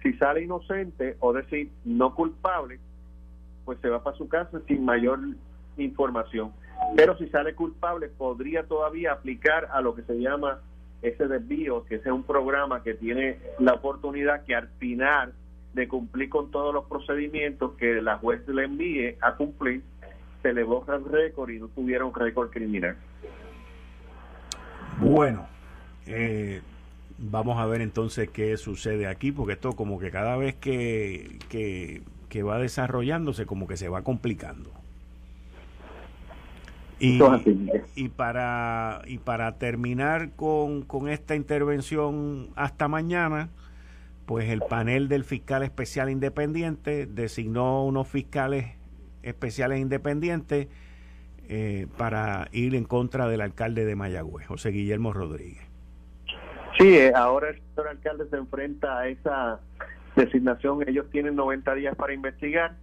Si 0.02 0.14
sale 0.14 0.44
inocente 0.44 1.18
o 1.20 1.34
decir 1.34 1.70
no 1.86 2.16
culpable, 2.16 2.80
pues 3.66 3.80
se 3.80 3.90
va 3.90 4.04
para 4.04 4.18
su 4.18 4.28
casa 4.28 4.60
sin 4.68 4.84
mayor 4.84 5.20
información. 5.78 6.52
Pero 6.96 7.18
si 7.18 7.28
sale 7.30 7.54
culpable, 7.54 8.10
podría 8.10 8.64
todavía 8.64 9.14
aplicar 9.14 9.70
a 9.72 9.82
lo 9.82 9.96
que 9.96 10.02
se 10.04 10.20
llama 10.20 10.60
ese 11.02 11.28
desvío, 11.28 11.86
que 11.86 11.96
es 11.96 12.06
un 12.06 12.24
programa 12.24 12.84
que 12.84 12.94
tiene 12.94 13.40
la 13.60 13.74
oportunidad 13.74 14.44
que 14.44 14.56
al 14.56 14.68
final 14.80 15.34
de 15.74 15.88
cumplir 15.88 16.30
con 16.30 16.52
todos 16.52 16.74
los 16.74 16.86
procedimientos 16.86 17.74
que 17.74 18.02
la 18.02 18.18
juez 18.18 18.46
le 18.48 18.66
envíe 18.66 19.18
a 19.22 19.36
cumplir, 19.36 19.84
se 20.42 20.54
le 20.54 20.64
borra 20.64 20.96
el 20.96 21.06
récord 21.06 21.50
y 21.50 21.60
no 21.60 21.68
tuviera 21.70 22.04
un 22.06 22.14
récord 22.14 22.50
criminal. 22.50 22.98
Bueno, 25.00 25.48
eh, 26.06 26.62
vamos 27.22 27.60
a 27.60 27.66
ver 27.66 27.82
entonces 27.82 28.30
qué 28.30 28.58
sucede 28.58 29.08
aquí, 29.08 29.32
porque 29.32 29.54
esto 29.54 29.74
como 29.74 30.00
que 30.00 30.12
cada 30.12 30.36
vez 30.38 30.56
que, 30.56 31.40
que, 31.50 32.44
va 32.44 32.58
desarrollándose, 32.58 33.46
como 33.46 33.68
que 33.68 33.78
se 33.78 33.90
va 33.90 34.04
complicando. 34.04 34.72
Y, 37.00 37.20
y, 37.96 38.10
para, 38.10 39.02
y 39.08 39.18
para 39.18 39.58
terminar 39.58 40.32
con, 40.36 40.84
con 40.84 41.10
esta 41.10 41.36
intervención 41.36 42.50
hasta 42.56 42.88
mañana, 42.88 43.50
pues 44.28 44.50
el 44.50 44.62
panel 44.62 45.08
del 45.08 45.24
fiscal 45.24 45.64
especial 45.64 46.10
independiente 46.10 47.08
designó 47.08 47.84
unos 47.86 48.08
fiscales 48.08 48.76
especiales 49.24 49.80
independientes 49.80 50.68
eh, 51.48 51.88
para 51.98 52.48
ir 52.52 52.76
en 52.76 52.86
contra 52.86 53.28
del 53.28 53.42
alcalde 53.42 53.84
de 53.84 53.96
Mayagüez, 53.96 54.48
José 54.48 54.70
Guillermo 54.70 55.12
Rodríguez. 55.12 55.71
Sí, 56.82 56.96
eh, 56.96 57.14
ahora 57.16 57.52
el 57.52 57.62
señor 57.76 57.90
alcalde 57.90 58.28
se 58.32 58.38
enfrenta 58.38 58.98
a 58.98 59.08
esa 59.08 59.60
designación. 60.16 60.84
Ellos 60.88 61.06
tienen 61.12 61.36
90 61.36 61.76
días 61.76 61.96
para 61.96 62.12
investigar, 62.12 62.76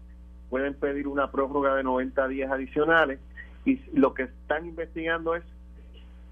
pueden 0.51 0.75
pedir 0.75 1.09
una 1.09 1.33
prórroga 1.33 1.75
de 1.75 1.83
90 1.83 2.29
días 2.29 2.49
adicionales 2.53 3.19
y 3.65 3.81
lo 3.93 4.15
que 4.15 4.23
están 4.23 4.67
investigando 4.67 5.35
es 5.35 5.43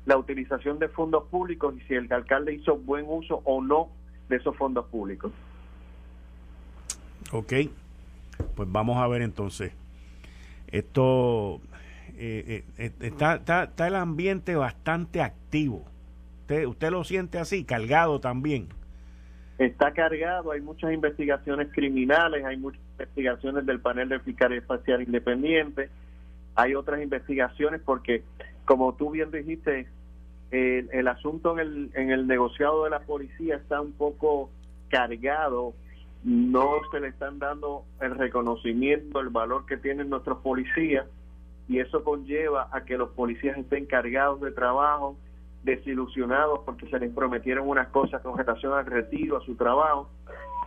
la 0.05 0.17
utilización 0.17 0.79
de 0.79 0.87
fondos 0.87 1.25
públicos 1.25 1.75
y 1.77 1.81
si 1.89 1.95
el 1.95 2.13
alcalde 2.13 2.55
hizo 2.55 2.77
buen 2.77 3.05
uso 3.09 3.43
o 3.45 3.61
no 3.61 3.89
de 4.29 4.37
esos 4.37 4.57
fondos 4.57 4.87
públicos. 4.87 5.33
Ok, 7.33 7.53
pues 8.55 8.71
vamos 8.71 8.99
a 8.99 9.09
ver 9.09 9.23
entonces. 9.23 9.73
Esto 10.69 11.61
eh, 12.17 12.65
eh, 12.79 12.93
está, 13.01 13.35
está, 13.65 13.87
el 13.89 13.97
ambiente 13.97 14.55
bastante 14.55 15.21
activo. 15.21 15.85
Usted, 16.47 16.65
usted 16.67 16.91
lo 16.93 17.03
siente 17.03 17.41
así, 17.41 17.65
cargado 17.65 18.21
también. 18.21 18.69
Está 19.59 19.91
cargado, 19.93 20.53
hay 20.53 20.61
muchas 20.61 20.93
investigaciones 20.93 21.73
criminales, 21.73 22.45
hay 22.45 22.57
muchas 22.57 22.81
investigaciones 22.93 23.67
del 23.67 23.81
panel 23.81 24.09
de 24.09 24.21
fiscal 24.21 24.53
espacial 24.53 25.03
independiente, 25.03 25.91
hay 26.55 26.77
otras 26.77 27.03
investigaciones 27.03 27.81
porque, 27.85 28.23
como 28.65 28.95
tú 28.95 29.11
bien 29.11 29.33
dijiste, 29.33 29.89
el, 30.53 31.09
asunto 31.09 31.59
en 31.59 31.59
el, 31.59 31.91
en 31.95 32.13
el 32.13 32.29
negociado 32.29 32.85
de 32.85 32.91
la 32.91 33.01
policía 33.01 33.57
está 33.57 33.81
un 33.81 33.91
poco 33.91 34.49
cargado, 34.89 35.75
no 36.23 36.75
se 36.93 37.01
le 37.01 37.09
están 37.09 37.41
dando 37.41 37.85
el 38.01 38.15
reconocimiento, 38.15 39.19
el 39.19 39.31
valor 39.31 39.67
que 39.67 39.79
tienen 39.79 40.11
nuestros 40.11 40.39
policías 40.43 41.07
y 41.69 41.81
eso 41.81 42.05
conlleva 42.05 42.69
a 42.71 42.85
que 42.85 42.97
los 42.97 43.11
policías 43.11 43.59
estén 43.59 43.87
cargados 43.87 44.41
de 44.41 44.53
trabajo, 44.53 45.17
desilusionados 45.67 46.61
porque 46.65 46.89
se 46.89 46.99
les 46.99 47.13
prometieron 47.13 47.69
unas 47.69 47.89
cosas 47.89 48.23
con 48.23 48.39
relación 48.39 48.73
al 48.73 48.87
retiro, 48.87 49.37
a 49.37 49.45
su 49.45 49.55
trabajo. 49.55 50.09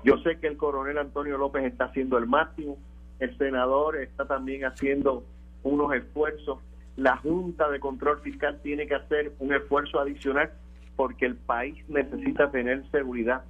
Yo 0.04 0.20
sé 0.20 0.40
que 0.40 0.46
el 0.46 0.58
coronel 0.58 1.00
Antonio 1.00 1.40
López 1.40 1.64
está 1.64 1.86
haciendo 1.86 2.20
el 2.20 2.28
máximo, 2.28 2.78
el 3.18 3.36
senador 3.38 3.98
está 3.98 4.26
también 4.26 4.66
haciendo 4.66 5.24
unos 5.64 5.94
esfuerzos 5.94 6.60
la 7.00 7.16
Junta 7.16 7.70
de 7.70 7.80
Control 7.80 8.20
Fiscal 8.20 8.60
tiene 8.62 8.86
que 8.86 8.96
hacer 8.96 9.32
un 9.40 9.54
esfuerzo 9.54 10.02
adicional 10.02 10.52
porque 10.98 11.26
el 11.26 11.38
país 11.38 11.78
necesita 11.88 12.52
tener 12.52 12.84
seguridad. 12.92 13.44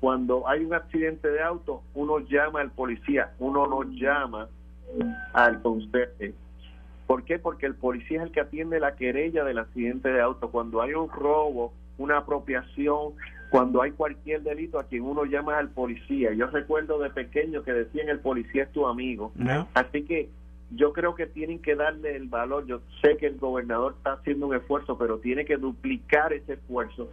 Cuando 0.00 0.48
hay 0.48 0.64
un 0.64 0.74
accidente 0.74 1.28
de 1.28 1.40
auto, 1.40 1.82
uno 1.94 2.18
llama 2.18 2.60
al 2.62 2.72
policía, 2.72 3.32
uno 3.38 3.68
no 3.68 3.84
llama 3.84 4.48
al 5.32 5.62
conserje. 5.62 6.34
¿Por 7.06 7.24
qué? 7.24 7.38
Porque 7.38 7.66
el 7.66 7.74
policía 7.74 8.18
es 8.18 8.24
el 8.24 8.32
que 8.32 8.40
atiende 8.40 8.80
la 8.80 8.96
querella 8.96 9.44
del 9.44 9.58
accidente 9.58 10.08
de 10.08 10.20
auto. 10.20 10.50
Cuando 10.50 10.82
hay 10.82 10.94
un 10.94 11.08
robo, 11.08 11.72
una 11.98 12.18
apropiación, 12.18 13.14
cuando 13.50 13.82
hay 13.82 13.92
cualquier 13.92 14.42
delito, 14.42 14.78
a 14.78 14.84
quien 14.84 15.02
uno 15.02 15.24
llama 15.24 15.58
al 15.58 15.70
policía. 15.70 16.32
Yo 16.32 16.46
recuerdo 16.48 16.98
de 16.98 17.10
pequeño 17.10 17.62
que 17.62 17.72
decían 17.72 18.08
el 18.08 18.20
policía 18.20 18.64
es 18.64 18.72
tu 18.72 18.86
amigo. 18.86 19.32
Así 19.74 20.02
que 20.04 20.28
yo 20.72 20.92
creo 20.92 21.14
que 21.14 21.26
tienen 21.26 21.60
que 21.60 21.76
darle 21.76 22.16
el 22.16 22.26
valor. 22.28 22.66
Yo 22.66 22.80
sé 23.02 23.16
que 23.16 23.26
el 23.26 23.36
gobernador 23.36 23.94
está 23.98 24.14
haciendo 24.14 24.48
un 24.48 24.56
esfuerzo, 24.56 24.98
pero 24.98 25.18
tiene 25.18 25.44
que 25.44 25.56
duplicar 25.56 26.32
ese 26.32 26.54
esfuerzo 26.54 27.08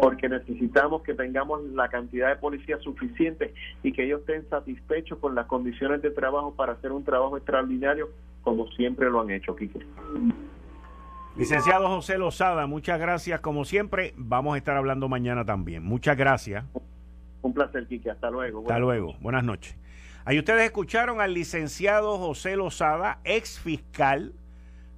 porque 0.00 0.28
necesitamos 0.28 1.02
que 1.02 1.14
tengamos 1.14 1.62
la 1.72 1.88
cantidad 1.88 2.28
de 2.28 2.36
policías 2.36 2.82
suficiente 2.82 3.54
y 3.82 3.92
que 3.92 4.04
ellos 4.04 4.20
estén 4.20 4.48
satisfechos 4.48 5.18
con 5.18 5.34
las 5.34 5.46
condiciones 5.46 6.02
de 6.02 6.10
trabajo 6.10 6.54
para 6.54 6.72
hacer 6.74 6.92
un 6.92 7.04
trabajo 7.04 7.36
extraordinario 7.36 8.10
como 8.48 8.66
siempre 8.68 9.10
lo 9.10 9.20
han 9.20 9.30
hecho, 9.30 9.54
Quique. 9.54 9.80
Licenciado 11.36 11.86
José 11.88 12.16
Lozada, 12.16 12.66
muchas 12.66 12.98
gracias 12.98 13.40
como 13.40 13.66
siempre. 13.66 14.14
Vamos 14.16 14.54
a 14.54 14.56
estar 14.56 14.74
hablando 14.74 15.06
mañana 15.06 15.44
también. 15.44 15.84
Muchas 15.84 16.16
gracias. 16.16 16.64
Un 17.42 17.52
placer, 17.52 17.86
Quique. 17.86 18.10
Hasta 18.10 18.30
luego. 18.30 18.60
Hasta 18.60 18.78
luego. 18.78 19.16
Buenas 19.20 19.44
noches. 19.44 19.76
Ahí 20.24 20.38
ustedes 20.38 20.64
escucharon 20.64 21.20
al 21.20 21.34
licenciado 21.34 22.16
José 22.16 22.56
Lozada, 22.56 23.20
ex 23.24 23.58
fiscal, 23.58 24.32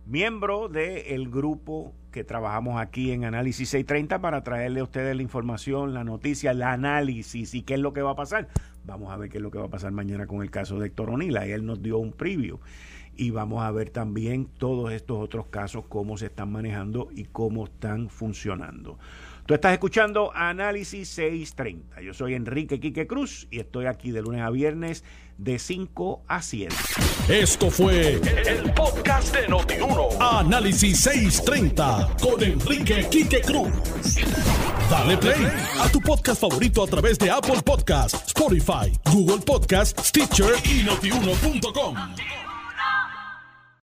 miembro 0.07 0.68
del 0.68 1.28
grupo 1.28 1.92
que 2.12 2.22
trabajamos 2.22 2.80
aquí 2.80 3.11
en 3.11 3.24
Análisis 3.24 3.68
630 3.68 4.20
para 4.20 4.44
traerle 4.44 4.80
a 4.80 4.84
ustedes 4.84 5.14
la 5.16 5.22
información, 5.22 5.92
la 5.92 6.05
noticia, 6.05 6.53
el 6.53 6.62
análisis 6.62 7.55
y 7.55 7.62
qué 7.62 7.74
es 7.74 7.80
lo 7.80 7.92
que 7.92 8.03
va 8.03 8.12
a 8.12 8.16
pasar. 8.16 8.48
Vamos 8.84 9.12
a 9.12 9.16
ver 9.16 9.28
qué 9.28 9.38
es 9.38 9.42
lo 9.42 9.51
que 9.51 9.59
va 9.59 9.66
a 9.66 9.70
pasar 9.70 9.92
mañana 9.92 10.26
con 10.26 10.42
el 10.42 10.51
caso 10.51 10.78
de 10.78 10.86
Héctor 10.86 11.11
Onila. 11.11 11.46
Él 11.46 11.66
nos 11.66 11.82
dio 11.82 11.98
un 11.98 12.12
preview. 12.12 12.59
Y 13.16 13.30
vamos 13.30 13.62
a 13.62 13.70
ver 13.70 13.90
también 13.90 14.46
todos 14.46 14.92
estos 14.92 15.18
otros 15.18 15.46
casos, 15.46 15.84
cómo 15.88 16.16
se 16.16 16.26
están 16.26 16.52
manejando 16.52 17.08
y 17.14 17.24
cómo 17.24 17.64
están 17.64 18.08
funcionando. 18.08 18.98
Tú 19.50 19.54
estás 19.54 19.72
escuchando 19.72 20.30
Análisis 20.32 21.08
630. 21.08 22.02
Yo 22.02 22.14
soy 22.14 22.34
Enrique 22.34 22.78
Quique 22.78 23.08
Cruz 23.08 23.48
y 23.50 23.58
estoy 23.58 23.86
aquí 23.86 24.12
de 24.12 24.22
lunes 24.22 24.42
a 24.42 24.50
viernes 24.50 25.02
de 25.38 25.58
5 25.58 26.22
a 26.28 26.40
7. 26.40 26.72
Esto 27.28 27.70
fue 27.70 28.20
el, 28.46 28.72
podcast 28.74 29.34
de 29.34 29.48
Notiuno. 29.48 30.08
Análisis 30.20 31.00
630 31.00 32.16
con 32.22 32.42
Enrique 32.42 33.08
Quique 33.11 33.40
Cruz. 33.40 33.72
Dale 34.88 35.16
play 35.16 35.46
a 35.80 35.88
tu 35.88 36.00
podcast 36.00 36.40
favorito 36.40 36.84
a 36.84 36.86
través 36.86 37.18
de 37.18 37.30
Apple 37.30 37.61
Podcasts, 37.64 38.28
Spotify, 38.28 38.96
Google 39.12 39.38
Podcasts, 39.44 40.08
Stitcher 40.08 40.54
y 40.64 40.84
notiuno.com. 40.84 41.96